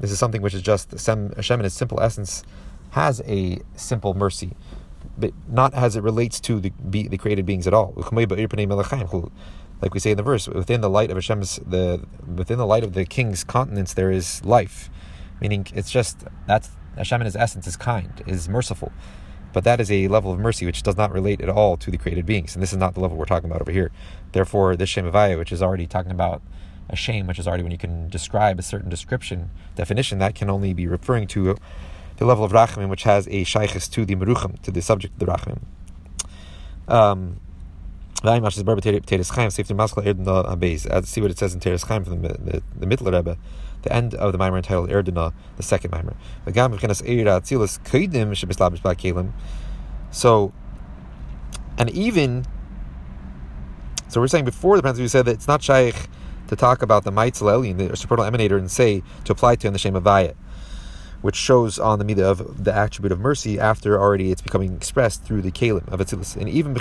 This 0.00 0.10
is 0.10 0.18
something 0.18 0.42
which 0.42 0.54
is 0.54 0.62
just 0.62 0.90
Hashem 0.90 1.60
in 1.60 1.66
its 1.66 1.76
simple 1.76 2.00
essence 2.00 2.42
has 2.90 3.22
a 3.26 3.60
simple 3.76 4.14
mercy 4.14 4.56
but 5.18 5.32
not 5.48 5.74
as 5.74 5.96
it 5.96 6.02
relates 6.02 6.40
to 6.40 6.60
the 6.60 6.70
be, 6.70 7.08
the 7.08 7.18
created 7.18 7.46
beings 7.46 7.66
at 7.66 7.74
all. 7.74 7.92
Like 7.96 9.94
we 9.94 10.00
say 10.00 10.12
in 10.12 10.16
the 10.16 10.22
verse, 10.22 10.48
within 10.48 10.80
the 10.80 10.90
light 10.90 11.10
of 11.10 11.16
Hashem's 11.16 11.58
the 11.66 12.06
within 12.26 12.58
the 12.58 12.66
light 12.66 12.84
of 12.84 12.92
the 12.92 13.04
king's 13.04 13.42
countenance 13.44 13.94
there 13.94 14.12
is 14.12 14.44
life, 14.44 14.90
meaning 15.40 15.66
it's 15.74 15.90
just 15.90 16.24
that's 16.46 16.70
Hashem 16.96 17.20
in 17.20 17.24
His 17.24 17.36
essence 17.36 17.66
is 17.66 17.76
kind, 17.76 18.22
is 18.26 18.48
merciful, 18.48 18.92
but 19.52 19.64
that 19.64 19.80
is 19.80 19.90
a 19.90 20.08
level 20.08 20.32
of 20.32 20.38
mercy 20.38 20.66
which 20.66 20.82
does 20.82 20.96
not 20.96 21.12
relate 21.12 21.40
at 21.40 21.48
all 21.48 21.76
to 21.78 21.90
the 21.90 21.98
created 21.98 22.26
beings, 22.26 22.54
and 22.54 22.62
this 22.62 22.72
is 22.72 22.78
not 22.78 22.94
the 22.94 23.00
level 23.00 23.16
we're 23.16 23.24
talking 23.24 23.50
about 23.50 23.60
over 23.60 23.72
here. 23.72 23.90
Therefore, 24.32 24.76
this 24.76 24.88
Shem 24.88 25.10
Avaya, 25.10 25.36
which 25.36 25.52
is 25.52 25.62
already 25.62 25.86
talking 25.86 26.12
about 26.12 26.42
a 26.88 26.96
shame, 26.96 27.26
which 27.26 27.38
is 27.38 27.48
already 27.48 27.62
when 27.62 27.72
you 27.72 27.78
can 27.78 28.08
describe 28.08 28.58
a 28.58 28.62
certain 28.62 28.88
description 28.88 29.50
definition, 29.74 30.18
that 30.18 30.34
can 30.34 30.48
only 30.50 30.74
be 30.74 30.86
referring 30.86 31.26
to 31.28 31.56
the 32.16 32.24
level 32.24 32.44
of 32.44 32.52
Rachamim, 32.52 32.88
which 32.88 33.04
has 33.04 33.26
a 33.26 33.44
shaykhis 33.44 33.90
to 33.92 34.04
the 34.04 34.14
Meruchim, 34.14 34.60
to 34.62 34.70
the 34.70 34.82
subject 34.82 35.14
of 35.14 35.20
the 35.20 35.26
Rachamim. 35.26 35.62
Um, 36.88 37.40
Let's 38.24 38.36
see 38.36 38.50
what 41.20 41.30
it 41.32 41.38
says 41.38 41.54
in 41.54 41.60
Toras 41.60 41.84
Chaim 41.86 42.04
from 42.04 42.22
the, 42.22 42.28
the, 42.28 42.62
the 42.78 42.86
Rebbe, 42.86 43.36
the 43.82 43.92
end 43.92 44.14
of 44.14 44.30
the 44.30 44.38
Mimer 44.38 44.58
entitled 44.58 44.90
Erdina, 44.90 45.32
the 45.56 45.62
second 45.64 45.90
Mimer. 45.90 46.14
So, 50.12 50.52
and 51.78 51.90
even, 51.90 52.44
so 54.06 54.20
we're 54.20 54.28
saying 54.28 54.44
before 54.44 54.76
the 54.76 54.82
Prince, 54.82 55.00
we 55.00 55.08
said 55.08 55.24
that 55.24 55.32
it's 55.32 55.48
not 55.48 55.64
shaykh 55.64 56.08
to 56.46 56.54
talk 56.54 56.82
about 56.82 57.02
the 57.02 57.10
Maitzel 57.10 57.76
the 57.76 57.96
supernal 57.96 58.24
emanator, 58.24 58.56
and 58.56 58.70
say 58.70 59.02
to 59.24 59.32
apply 59.32 59.56
to 59.56 59.66
in 59.66 59.72
the 59.72 59.80
Shem 59.80 59.96
of 59.96 60.04
Vayat 60.04 60.36
which 61.22 61.36
shows 61.36 61.78
on 61.78 61.98
the 61.98 62.04
midah 62.04 62.22
of 62.22 62.64
the 62.64 62.74
attribute 62.74 63.12
of 63.12 63.20
mercy 63.20 63.58
after 63.58 63.98
already 63.98 64.30
it's 64.30 64.42
becoming 64.42 64.74
expressed 64.74 65.24
through 65.24 65.40
the 65.40 65.50
kalim 65.50 65.86
of 65.88 66.00
Atzilus. 66.00 66.36
And 66.36 66.48
even 66.48 66.76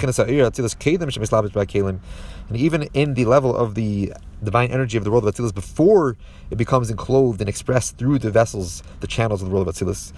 and 2.49 2.57
even 2.57 2.83
in 2.93 3.13
the 3.13 3.25
level 3.25 3.55
of 3.55 3.75
the 3.75 4.13
divine 4.43 4.71
energy 4.71 4.97
of 4.97 5.03
the 5.03 5.11
world 5.11 5.25
of 5.25 5.33
Atzilus 5.33 5.53
before 5.53 6.17
it 6.49 6.57
becomes 6.57 6.89
enclosed 6.89 7.39
and 7.39 7.47
expressed 7.47 7.97
through 7.97 8.19
the 8.19 8.31
vessels, 8.31 8.83
the 8.99 9.07
channels 9.07 9.41
of 9.41 9.47
the 9.47 9.53
world 9.53 9.67
of 9.67 9.75
Atzilus. 9.75 10.11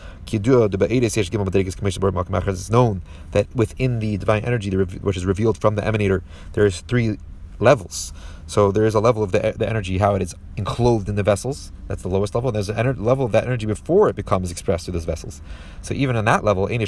It's 2.47 2.69
known 2.69 3.01
that 3.31 3.55
within 3.55 3.99
the 3.99 4.17
divine 4.17 4.43
energy, 4.45 4.75
which 4.75 5.17
is 5.17 5.25
revealed 5.25 5.57
from 5.57 5.75
the 5.75 5.81
emanator, 5.81 6.21
there 6.53 6.65
is 6.65 6.81
three 6.81 7.17
levels. 7.59 8.13
So 8.53 8.71
there 8.71 8.85
is 8.85 8.93
a 8.93 8.99
level 8.99 9.23
of 9.23 9.31
the, 9.31 9.55
the 9.57 9.67
energy, 9.67 9.97
how 9.97 10.13
it 10.13 10.21
is 10.21 10.35
enclosed 10.57 11.09
in 11.09 11.15
the 11.15 11.23
vessels. 11.23 11.71
That's 11.87 12.03
the 12.03 12.07
lowest 12.07 12.35
level. 12.35 12.49
And 12.49 12.55
there's 12.55 12.69
a 12.69 12.83
level 13.01 13.25
of 13.25 13.31
that 13.31 13.45
energy 13.45 13.65
before 13.65 14.09
it 14.09 14.15
becomes 14.15 14.51
expressed 14.51 14.85
through 14.85 14.91
those 14.91 15.05
vessels. 15.05 15.41
So 15.81 15.95
even 15.95 16.15
on 16.15 16.25
that 16.25 16.43
level, 16.43 16.71
you 16.71 16.85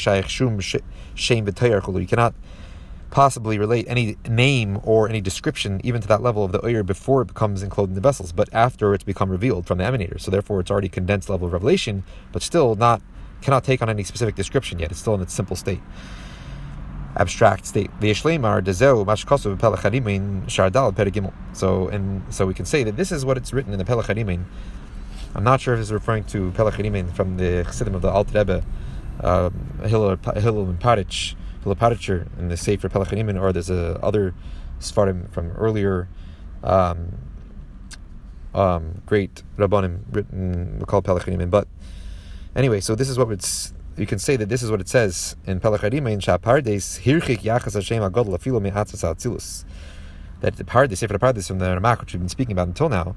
cannot 2.07 2.35
possibly 3.09 3.57
relate 3.57 3.85
any 3.87 4.15
name 4.29 4.79
or 4.83 5.09
any 5.09 5.21
description 5.21 5.81
even 5.83 6.01
to 6.01 6.07
that 6.07 6.21
level 6.21 6.43
of 6.43 6.51
the 6.51 6.63
oyer 6.63 6.83
before 6.83 7.23
it 7.23 7.29
becomes 7.29 7.63
enclosed 7.63 7.89
in 7.89 7.95
the 7.95 8.01
vessels, 8.01 8.31
but 8.31 8.47
after 8.53 8.93
it's 8.93 9.03
become 9.03 9.31
revealed 9.31 9.65
from 9.65 9.79
the 9.79 9.85
emanator. 9.85 10.21
So 10.21 10.29
therefore, 10.29 10.59
it's 10.59 10.69
already 10.69 10.89
condensed 10.89 11.31
level 11.31 11.47
of 11.47 11.53
revelation, 11.53 12.03
but 12.31 12.43
still 12.43 12.75
not 12.75 13.01
cannot 13.41 13.63
take 13.63 13.81
on 13.81 13.89
any 13.89 14.03
specific 14.03 14.35
description 14.35 14.77
yet. 14.77 14.91
It's 14.91 14.99
still 14.99 15.15
in 15.15 15.21
its 15.21 15.33
simple 15.33 15.55
state 15.55 15.81
abstract 17.15 17.65
state. 17.65 17.89
So 21.53 21.87
and 21.87 22.33
so 22.33 22.45
we 22.45 22.53
can 22.53 22.65
say 22.65 22.83
that 22.83 22.97
this 22.97 23.11
is 23.11 23.25
what 23.25 23.37
it's 23.37 23.53
written 23.53 23.73
in 23.73 23.79
the 23.79 23.85
Pelach 23.85 24.45
I'm 25.35 25.43
not 25.43 25.59
sure 25.61 25.73
if 25.73 25.79
it's 25.81 25.91
referring 25.91 26.23
to 26.25 26.51
Pelach 26.51 27.13
from 27.13 27.37
the 27.37 27.63
Chassidim 27.65 27.95
of 27.95 28.01
the 28.01 28.09
Alt 28.09 28.33
Rebbe, 28.33 28.63
uh, 29.21 29.49
Hillel 29.83 30.11
and 30.11 30.79
Parich, 30.79 31.35
Hillel 31.63 31.75
Paricher 31.75 32.27
in 32.39 32.47
the 32.47 32.57
Sefer 32.57 32.89
Pelach 32.89 33.37
or 33.37 33.51
there's 33.51 33.69
a 33.69 33.99
other 34.01 34.33
Sfarim 34.79 35.29
from 35.31 35.51
earlier 35.51 36.07
um, 36.63 37.13
um, 38.53 39.01
great 39.05 39.43
Rabbanim 39.57 39.99
written 40.11 40.83
called 40.87 41.05
Pelach 41.05 41.49
But 41.49 41.67
anyway, 42.55 42.79
so 42.79 42.95
this 42.95 43.09
is 43.09 43.17
what 43.17 43.31
it's 43.31 43.73
you 43.97 44.05
can 44.05 44.19
say 44.19 44.35
that 44.35 44.49
this 44.49 44.61
is 44.61 44.69
what 44.69 44.81
it 44.81 44.89
says 44.89 45.35
in 45.45 45.59
Pelacharima 45.59 46.11
in 46.11 46.19
Shapardes, 46.19 47.01
Hirchik 47.01 47.39
Yachas 47.39 47.75
Hashem 47.75 48.01
Agodl 48.01 48.37
Afilo 48.37 48.61
Me'atzas 48.61 49.03
Atzilus. 49.03 49.63
That 50.41 50.57
the 50.57 50.65
Pardes, 50.65 50.97
Sefer 50.97 51.17
Pardes 51.17 51.47
from 51.47 51.59
the 51.59 51.65
Ramak, 51.65 52.01
which 52.01 52.13
we've 52.13 52.21
been 52.21 52.29
speaking 52.29 52.51
about 52.53 52.67
until 52.67 52.89
now, 52.89 53.15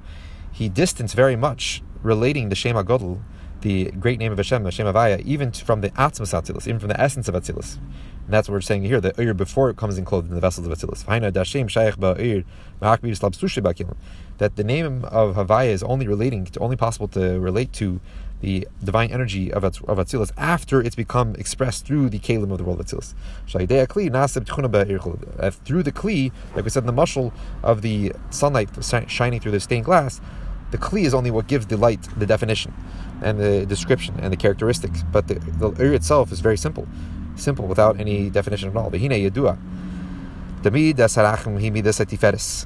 he 0.51 0.69
distanced 0.69 1.15
very 1.15 1.35
much 1.35 1.83
relating 2.01 2.47
the 2.49 2.55
Shem 2.55 2.75
Agodl, 2.75 3.21
the 3.61 3.91
great 3.99 4.19
name 4.19 4.31
of 4.31 4.37
Hashem, 4.37 4.63
Hashem 4.63 4.87
Avaya, 4.87 5.19
even 5.25 5.51
from 5.51 5.81
the 5.81 5.89
Atzmas 5.91 6.33
Atzilus, 6.33 6.65
even 6.65 6.79
from 6.79 6.87
the 6.87 6.99
essence 6.99 7.27
of 7.27 7.35
Atzilus. 7.35 7.75
And 7.75 8.33
that's 8.33 8.47
what 8.47 8.53
we're 8.53 8.61
saying 8.61 8.83
here, 8.83 9.01
the 9.01 9.11
Uyr 9.13 9.35
before 9.35 9.69
it 9.69 9.75
comes 9.75 9.97
enclosed 9.97 10.29
in 10.29 10.35
the 10.35 10.39
vessels 10.39 10.65
of 10.65 10.71
Atzilus. 10.71 11.03
That 14.37 14.55
the 14.55 14.63
name 14.63 15.03
of 15.05 15.35
Havaya 15.35 15.69
is 15.69 15.83
only 15.83 16.07
relating, 16.07 16.45
to, 16.45 16.59
only 16.59 16.77
possible 16.77 17.09
to 17.09 17.39
relate 17.39 17.73
to 17.73 17.99
the 18.41 18.67
divine 18.83 19.11
energy 19.11 19.51
of, 19.51 19.63
of 19.63 19.73
Atzilus 19.97 20.31
after 20.37 20.81
it's 20.81 20.95
become 20.95 21.35
expressed 21.35 21.85
through 21.85 22.09
the 22.09 22.19
Kalim 22.19 22.51
of 22.51 22.57
the 22.57 22.63
world 22.63 22.79
of 22.79 22.85
Atzilus. 22.85 23.13
Uh, 25.39 25.49
through 25.51 25.83
the 25.83 25.91
Kli, 25.91 26.31
like 26.55 26.63
we 26.63 26.69
said 26.69 26.83
in 26.83 26.87
the 26.87 26.93
mushal 26.93 27.33
of 27.63 27.81
the 27.81 28.13
sunlight 28.29 28.69
shining 29.07 29.39
through 29.39 29.51
the 29.51 29.59
stained 29.59 29.85
glass, 29.85 30.21
the 30.71 30.77
Kli 30.77 31.03
is 31.03 31.13
only 31.13 31.31
what 31.31 31.47
gives 31.47 31.65
the 31.67 31.77
light 31.77 32.07
the 32.17 32.25
definition 32.25 32.73
and 33.21 33.39
the 33.39 33.65
description 33.65 34.15
and 34.19 34.31
the 34.31 34.37
characteristics. 34.37 35.03
But 35.11 35.27
the, 35.27 35.35
the 35.35 35.71
Ur 35.81 35.93
itself 35.93 36.31
is 36.31 36.39
very 36.39 36.57
simple, 36.57 36.87
simple 37.35 37.67
without 37.67 37.99
any 37.99 38.29
definition 38.29 38.69
at 38.69 38.75
all. 38.77 38.89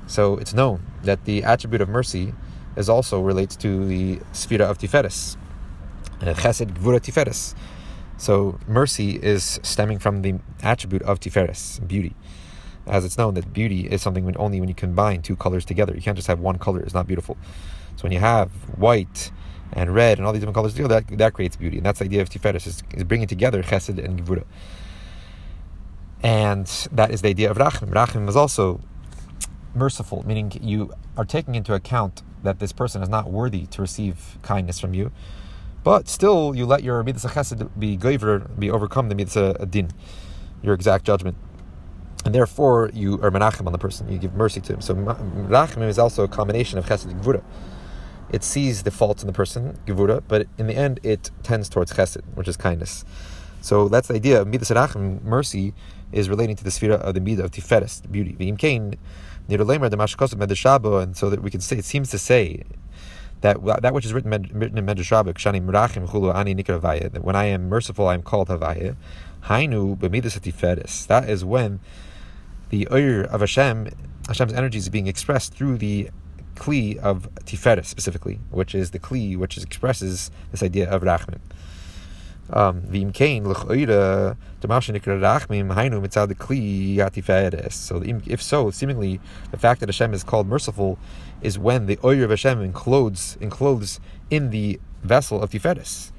So 0.07 0.37
it's 0.37 0.53
known 0.53 0.83
that 1.03 1.25
the 1.25 1.43
attribute 1.43 1.81
of 1.81 1.89
mercy 1.89 2.33
is 2.75 2.89
also 2.89 3.21
relates 3.21 3.55
to 3.57 3.85
the 3.85 4.17
Sphira 4.33 4.61
of 4.61 4.77
Tiferes. 4.79 5.37
Uh, 6.23 6.33
chesed 6.33 6.71
Gvura 6.71 7.01
Tiferes. 7.01 7.53
So 8.15 8.57
mercy 8.65 9.19
is 9.21 9.59
stemming 9.61 9.99
from 9.99 10.21
the 10.21 10.35
attribute 10.61 11.01
of 11.01 11.19
Tiferes, 11.19 11.85
beauty. 11.85 12.15
as 12.87 13.03
it's 13.03 13.17
known 13.17 13.33
that 13.33 13.51
beauty 13.51 13.87
is 13.87 14.01
something 14.01 14.23
when 14.23 14.37
only 14.37 14.61
when 14.61 14.69
you 14.69 14.75
combine 14.75 15.21
two 15.21 15.35
colors 15.35 15.65
together. 15.65 15.93
You 15.93 16.01
can't 16.01 16.15
just 16.15 16.29
have 16.29 16.39
one 16.39 16.57
color; 16.59 16.79
it's 16.79 16.93
not 16.93 17.07
beautiful. 17.07 17.35
So 17.97 18.03
when 18.03 18.13
you 18.13 18.19
have 18.19 18.51
white 18.77 19.31
and 19.73 19.93
red 19.93 20.17
and 20.17 20.25
all 20.25 20.31
these 20.31 20.39
different 20.39 20.55
colors 20.55 20.73
together, 20.73 21.01
that, 21.01 21.17
that 21.17 21.33
creates 21.33 21.57
beauty, 21.57 21.77
and 21.77 21.85
that's 21.85 21.99
the 21.99 22.05
idea 22.05 22.21
of 22.21 22.29
tiferes 22.29 22.67
is, 22.67 22.83
is 22.93 23.03
bringing 23.03 23.27
together 23.27 23.61
chesed 23.61 24.01
and 24.01 24.23
gevura. 24.23 24.45
And 26.21 26.67
that 26.93 27.11
is 27.11 27.21
the 27.21 27.27
idea 27.29 27.51
of 27.51 27.57
rachim. 27.57 27.89
Rachim 27.89 28.29
is 28.29 28.37
also 28.37 28.79
merciful, 29.75 30.25
meaning 30.25 30.53
you 30.61 30.93
are 31.17 31.25
taking 31.25 31.55
into 31.55 31.73
account 31.73 32.21
that 32.43 32.59
this 32.59 32.71
person 32.71 33.01
is 33.01 33.09
not 33.09 33.29
worthy 33.29 33.65
to 33.67 33.81
receive 33.81 34.37
kindness 34.41 34.79
from 34.79 34.93
you, 34.93 35.11
but 35.83 36.07
still 36.07 36.55
you 36.55 36.65
let 36.65 36.83
your 36.83 37.03
mitzvah 37.03 37.29
chesed 37.29 37.69
be 37.77 37.97
goiver, 37.97 38.47
be 38.59 38.69
overcome 38.69 39.09
the 39.09 39.15
mitzvah 39.15 39.65
din, 39.65 39.91
your 40.61 40.73
exact 40.73 41.05
judgment 41.05 41.37
and 42.25 42.33
therefore 42.33 42.89
you 42.93 43.15
are 43.21 43.31
menachem 43.31 43.65
on 43.65 43.71
the 43.71 43.77
person. 43.77 44.11
You 44.11 44.17
give 44.17 44.33
mercy 44.33 44.61
to 44.61 44.73
him. 44.73 44.81
So 44.81 44.95
menachem 44.95 45.87
is 45.87 45.99
also 45.99 46.23
a 46.23 46.27
combination 46.27 46.79
of 46.79 46.85
chesed 46.85 47.05
and 47.05 47.21
gevura. 47.21 47.43
It 48.29 48.43
sees 48.43 48.83
the 48.83 48.91
faults 48.91 49.21
in 49.21 49.27
the 49.27 49.33
person, 49.33 49.77
gevura, 49.85 50.23
but 50.27 50.47
in 50.57 50.67
the 50.67 50.75
end 50.75 50.99
it 51.03 51.31
tends 51.43 51.69
towards 51.69 51.93
chesed, 51.93 52.23
which 52.35 52.47
is 52.47 52.57
kindness. 52.57 53.03
So 53.61 53.87
that's 53.89 54.07
the 54.07 54.15
idea 54.15 54.41
of 54.41 54.47
midas 54.47 54.69
rachim, 54.69 55.21
mercy, 55.23 55.73
is 56.11 56.29
relating 56.29 56.55
to 56.55 56.63
the 56.63 56.71
sphere 56.71 56.93
of 56.93 57.13
the 57.13 57.19
midah 57.19 57.39
of 57.39 57.51
tiferes, 57.51 58.09
beauty. 58.11 58.33
Nirlemer 59.49 59.89
the 59.89 60.99
and 61.01 61.17
so 61.17 61.29
that 61.29 61.41
we 61.41 61.51
can 61.51 61.59
say 61.59 61.77
it 61.77 61.83
seems 61.83 62.09
to 62.11 62.17
say 62.17 62.63
that 63.43 63.81
that 63.81 63.93
which 63.93 64.05
is 64.05 64.13
written, 64.13 64.31
written 64.53 64.77
in 64.77 64.85
Medrash 64.85 65.11
Rabbah, 65.11 65.33
Kshani 65.33 65.61
Merachim 65.61 66.07
Chulu 66.07 66.33
Ani 66.33 66.55
Nikra 66.55 66.81
that 67.11 67.23
when 67.25 67.35
I 67.35 67.45
am 67.45 67.67
merciful, 67.67 68.07
I 68.07 68.13
am 68.13 68.23
called 68.23 68.47
Havaya. 68.47 68.95
Hainu 69.43 69.97
b'midas 69.97 70.39
tiferes. 70.39 71.05
That 71.07 71.29
is 71.29 71.43
when 71.43 71.81
the 72.69 72.87
oir 72.87 73.23
of 73.25 73.41
Hashem, 73.41 73.89
Hashem's 74.27 74.53
energy 74.53 74.77
is 74.77 74.87
being 74.87 75.07
expressed 75.07 75.53
through 75.53 75.77
the 75.77 76.09
kli 76.55 76.97
of 76.99 77.27
Tiferet 77.43 77.85
specifically, 77.85 78.39
which 78.49 78.73
is 78.73 78.91
the 78.91 78.99
kli 78.99 79.35
which 79.35 79.57
expresses 79.57 80.31
this 80.51 80.63
idea 80.63 80.89
of 80.89 81.01
Rachman. 81.01 81.41
Um, 82.49 82.83
so 87.71 88.03
if 88.25 88.41
so, 88.41 88.71
seemingly 88.71 89.19
the 89.51 89.57
fact 89.57 89.79
that 89.79 89.89
Hashem 89.89 90.13
is 90.13 90.23
called 90.23 90.47
merciful 90.47 90.99
is 91.43 91.59
when 91.59 91.85
the 91.85 91.99
oil 92.03 92.23
of 92.23 92.29
Hashem 92.29 92.61
encloses 92.61 93.37
encloses 93.41 93.99
in 94.29 94.49
the 94.49 94.79
vessel 95.03 95.41
of 95.41 95.51
Tiferes. 95.51 96.11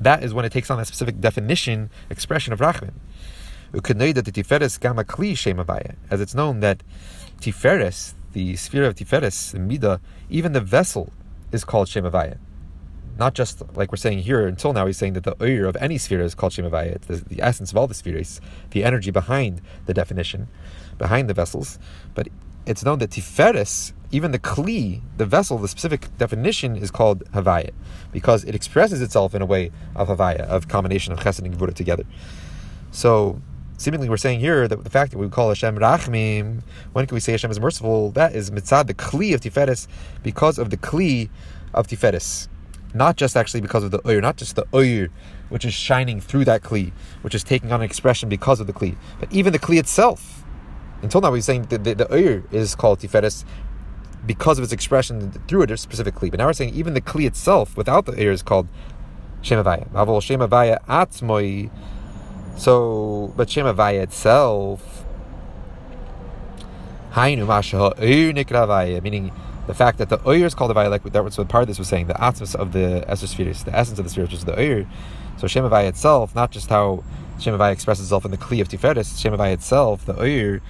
That 0.00 0.22
is 0.22 0.34
when 0.34 0.44
it 0.44 0.52
takes 0.52 0.70
on 0.70 0.78
that 0.78 0.86
specific 0.86 1.20
definition, 1.20 1.90
expression 2.10 2.52
of 2.52 2.58
Rachman. 2.58 2.94
Shemavaya, 5.34 5.94
as 6.10 6.20
it's 6.20 6.34
known 6.34 6.60
that 6.60 6.82
Tiferes, 7.40 8.14
the 8.32 8.56
sphere 8.56 8.84
of 8.84 8.94
Tiferes, 8.94 9.52
the 9.52 9.58
Mida, 9.58 10.00
even 10.28 10.52
the 10.52 10.60
vessel 10.60 11.12
is 11.52 11.64
called 11.64 11.88
Shem 11.88 12.10
Not 13.16 13.34
just 13.34 13.62
like 13.76 13.92
we're 13.92 13.96
saying 13.96 14.20
here 14.20 14.46
until 14.46 14.72
now, 14.72 14.86
he's 14.86 14.98
saying 14.98 15.12
that 15.14 15.24
the 15.24 15.36
oir 15.40 15.66
of 15.66 15.76
any 15.76 15.98
sphere 15.98 16.20
is 16.20 16.34
called 16.34 16.52
Shem 16.52 16.72
It's 16.72 17.06
the, 17.06 17.16
the, 17.16 17.40
essence 17.40 17.70
of 17.70 17.76
all 17.76 17.86
the 17.86 17.94
spheres, 17.94 18.40
the 18.70 18.84
energy 18.84 19.10
behind 19.10 19.60
the 19.86 19.94
definition, 19.94 20.48
behind 20.98 21.28
the 21.28 21.34
vessels. 21.34 21.78
But 22.14 22.28
it's 22.66 22.84
known 22.84 22.98
that 23.00 23.10
Tiferes, 23.10 23.92
even 24.10 24.30
the 24.30 24.38
Kli, 24.38 25.00
the 25.16 25.26
vessel, 25.26 25.58
the 25.58 25.68
specific 25.68 26.16
definition 26.18 26.76
is 26.76 26.90
called 26.90 27.24
Havaya, 27.32 27.70
because 28.12 28.44
it 28.44 28.54
expresses 28.54 29.02
itself 29.02 29.34
in 29.34 29.42
a 29.42 29.46
way 29.46 29.70
of 29.94 30.08
Havaya, 30.08 30.40
of 30.42 30.68
combination 30.68 31.12
of 31.12 31.18
Chesed 31.20 31.40
and 31.40 31.54
Gevurah 31.54 31.74
together. 31.74 32.04
So 32.90 33.40
seemingly 33.76 34.08
we're 34.08 34.16
saying 34.16 34.40
here 34.40 34.68
that 34.68 34.82
the 34.82 34.90
fact 34.90 35.10
that 35.12 35.18
we 35.18 35.28
call 35.28 35.48
Hashem 35.48 35.76
Rachmim, 35.76 36.62
when 36.92 37.06
can 37.06 37.14
we 37.14 37.20
say 37.20 37.32
Hashem 37.32 37.50
is 37.50 37.60
merciful? 37.60 38.12
That 38.12 38.34
is 38.34 38.50
mitzad 38.50 38.86
the 38.86 38.94
kli 38.94 39.34
of 39.34 39.40
Tiferes, 39.40 39.88
because 40.22 40.58
of 40.58 40.70
the 40.70 40.76
kli 40.76 41.28
of 41.74 41.86
Tiferes. 41.86 42.48
Not 42.94 43.16
just 43.16 43.36
actually 43.36 43.60
because 43.60 43.82
of 43.82 43.90
the 43.90 43.98
oir, 44.06 44.20
not 44.20 44.36
just 44.36 44.54
the 44.54 44.66
oir, 44.72 45.08
which 45.48 45.64
is 45.64 45.74
shining 45.74 46.20
through 46.20 46.44
that 46.44 46.62
kli, 46.62 46.92
which 47.22 47.34
is 47.34 47.42
taking 47.42 47.72
on 47.72 47.80
an 47.80 47.84
expression 47.84 48.28
because 48.28 48.60
of 48.60 48.68
the 48.68 48.72
kli, 48.72 48.96
but 49.18 49.30
even 49.32 49.52
the 49.52 49.58
kli 49.58 49.78
itself. 49.78 50.43
Until 51.04 51.20
now, 51.20 51.30
we're 51.30 51.40
saying 51.40 51.66
that 51.66 51.84
the, 51.84 51.94
the 51.94 52.12
oir 52.12 52.42
is 52.50 52.74
called 52.74 52.98
Tiferes 52.98 53.44
because 54.26 54.58
of 54.58 54.64
its 54.64 54.72
expression 54.72 55.30
through 55.46 55.62
a 55.62 55.76
specific 55.76 56.14
kli. 56.14 56.30
But 56.30 56.38
now 56.38 56.46
we're 56.46 56.54
saying 56.54 56.74
even 56.74 56.94
the 56.94 57.00
kli 57.00 57.26
itself, 57.26 57.76
without 57.76 58.06
the 58.06 58.12
oir, 58.12 58.32
is 58.32 58.42
called 58.42 58.66
Shemavaya. 59.42 59.88
Avol 59.92 60.20
Shemavaya 60.20 60.84
Atzmoi 60.86 61.70
so, 62.56 63.32
but 63.36 63.50
Shem 63.50 63.66
Havaya 63.66 64.02
itself, 64.02 65.04
meaning 67.16 69.32
the 69.66 69.74
fact 69.74 69.98
that 69.98 70.08
the 70.08 70.28
Oyer 70.28 70.46
is 70.46 70.54
called 70.54 70.70
a 70.70 70.88
like 70.88 71.02
that 71.02 71.24
was 71.24 71.36
what 71.36 71.48
part 71.48 71.62
of 71.62 71.68
this 71.68 71.78
was 71.78 71.88
saying, 71.88 72.06
the 72.06 72.14
atmos 72.14 72.54
of 72.54 72.72
the 72.72 73.04
Esther 73.08 73.26
spheres, 73.26 73.64
the 73.64 73.74
essence 73.74 73.98
of 73.98 74.04
the 74.04 74.10
sphere, 74.10 74.24
which 74.24 74.34
is 74.34 74.44
the 74.44 74.58
Oyer. 74.58 74.86
So 75.38 75.48
Shem 75.48 75.64
Havaya 75.64 75.88
itself, 75.88 76.34
not 76.34 76.52
just 76.52 76.68
how 76.68 77.02
Shem 77.38 77.60
expresses 77.60 78.06
itself 78.06 78.24
in 78.24 78.30
the 78.30 78.38
Kli 78.38 78.60
of 78.60 78.68
Tiferes, 78.68 79.20
Shem 79.20 79.34
itself, 79.40 80.06
the 80.06 80.18
Oyer, 80.20 80.60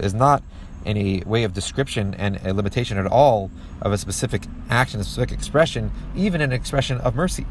is 0.00 0.14
not 0.14 0.42
any 0.84 1.22
way 1.26 1.42
of 1.42 1.52
description 1.52 2.14
and 2.14 2.36
a 2.44 2.54
limitation 2.54 2.96
at 2.96 3.06
all 3.06 3.50
of 3.82 3.92
a 3.92 3.98
specific 3.98 4.46
action, 4.70 5.00
a 5.00 5.04
specific 5.04 5.32
expression, 5.32 5.90
even 6.14 6.40
an 6.40 6.52
expression 6.52 6.98
of 6.98 7.16
mercy. 7.16 7.44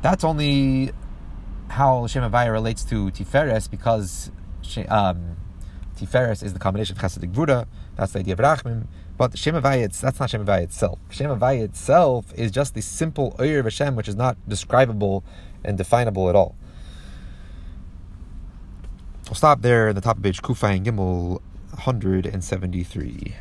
That's 0.00 0.24
only 0.24 0.92
how 1.68 2.06
Shem 2.06 2.30
relates 2.32 2.84
to 2.84 3.10
Tiferes 3.10 3.70
because 3.70 4.30
um, 4.88 5.36
Tiferes 5.96 6.42
is 6.42 6.52
the 6.54 6.58
combination 6.58 6.96
of 6.96 7.02
Chesed 7.02 7.32
Gvura. 7.32 7.66
That's 7.96 8.12
the 8.12 8.20
idea 8.20 8.34
of 8.34 8.40
Rachmim. 8.40 8.86
But 9.16 9.36
Shem 9.38 9.54
Havaya, 9.54 10.00
that's 10.00 10.18
not 10.18 10.30
Shem 10.30 10.48
itself. 10.48 10.98
Shem 11.10 11.30
itself 11.42 12.32
is 12.34 12.50
just 12.50 12.74
the 12.74 12.82
simple 12.82 13.36
Oyer 13.38 13.60
of 13.60 13.66
Hashem, 13.66 13.94
which 13.94 14.08
is 14.08 14.16
not 14.16 14.36
describable 14.48 15.24
and 15.64 15.78
definable 15.78 16.28
at 16.28 16.34
all. 16.34 16.56
We'll 19.26 19.34
stop 19.34 19.62
there 19.62 19.88
in 19.88 19.94
the 19.94 20.00
top 20.00 20.16
of 20.16 20.22
page 20.22 20.42
Kufa 20.42 20.66
and 20.66 20.84
Gimel 20.84 21.40
173. 21.70 23.34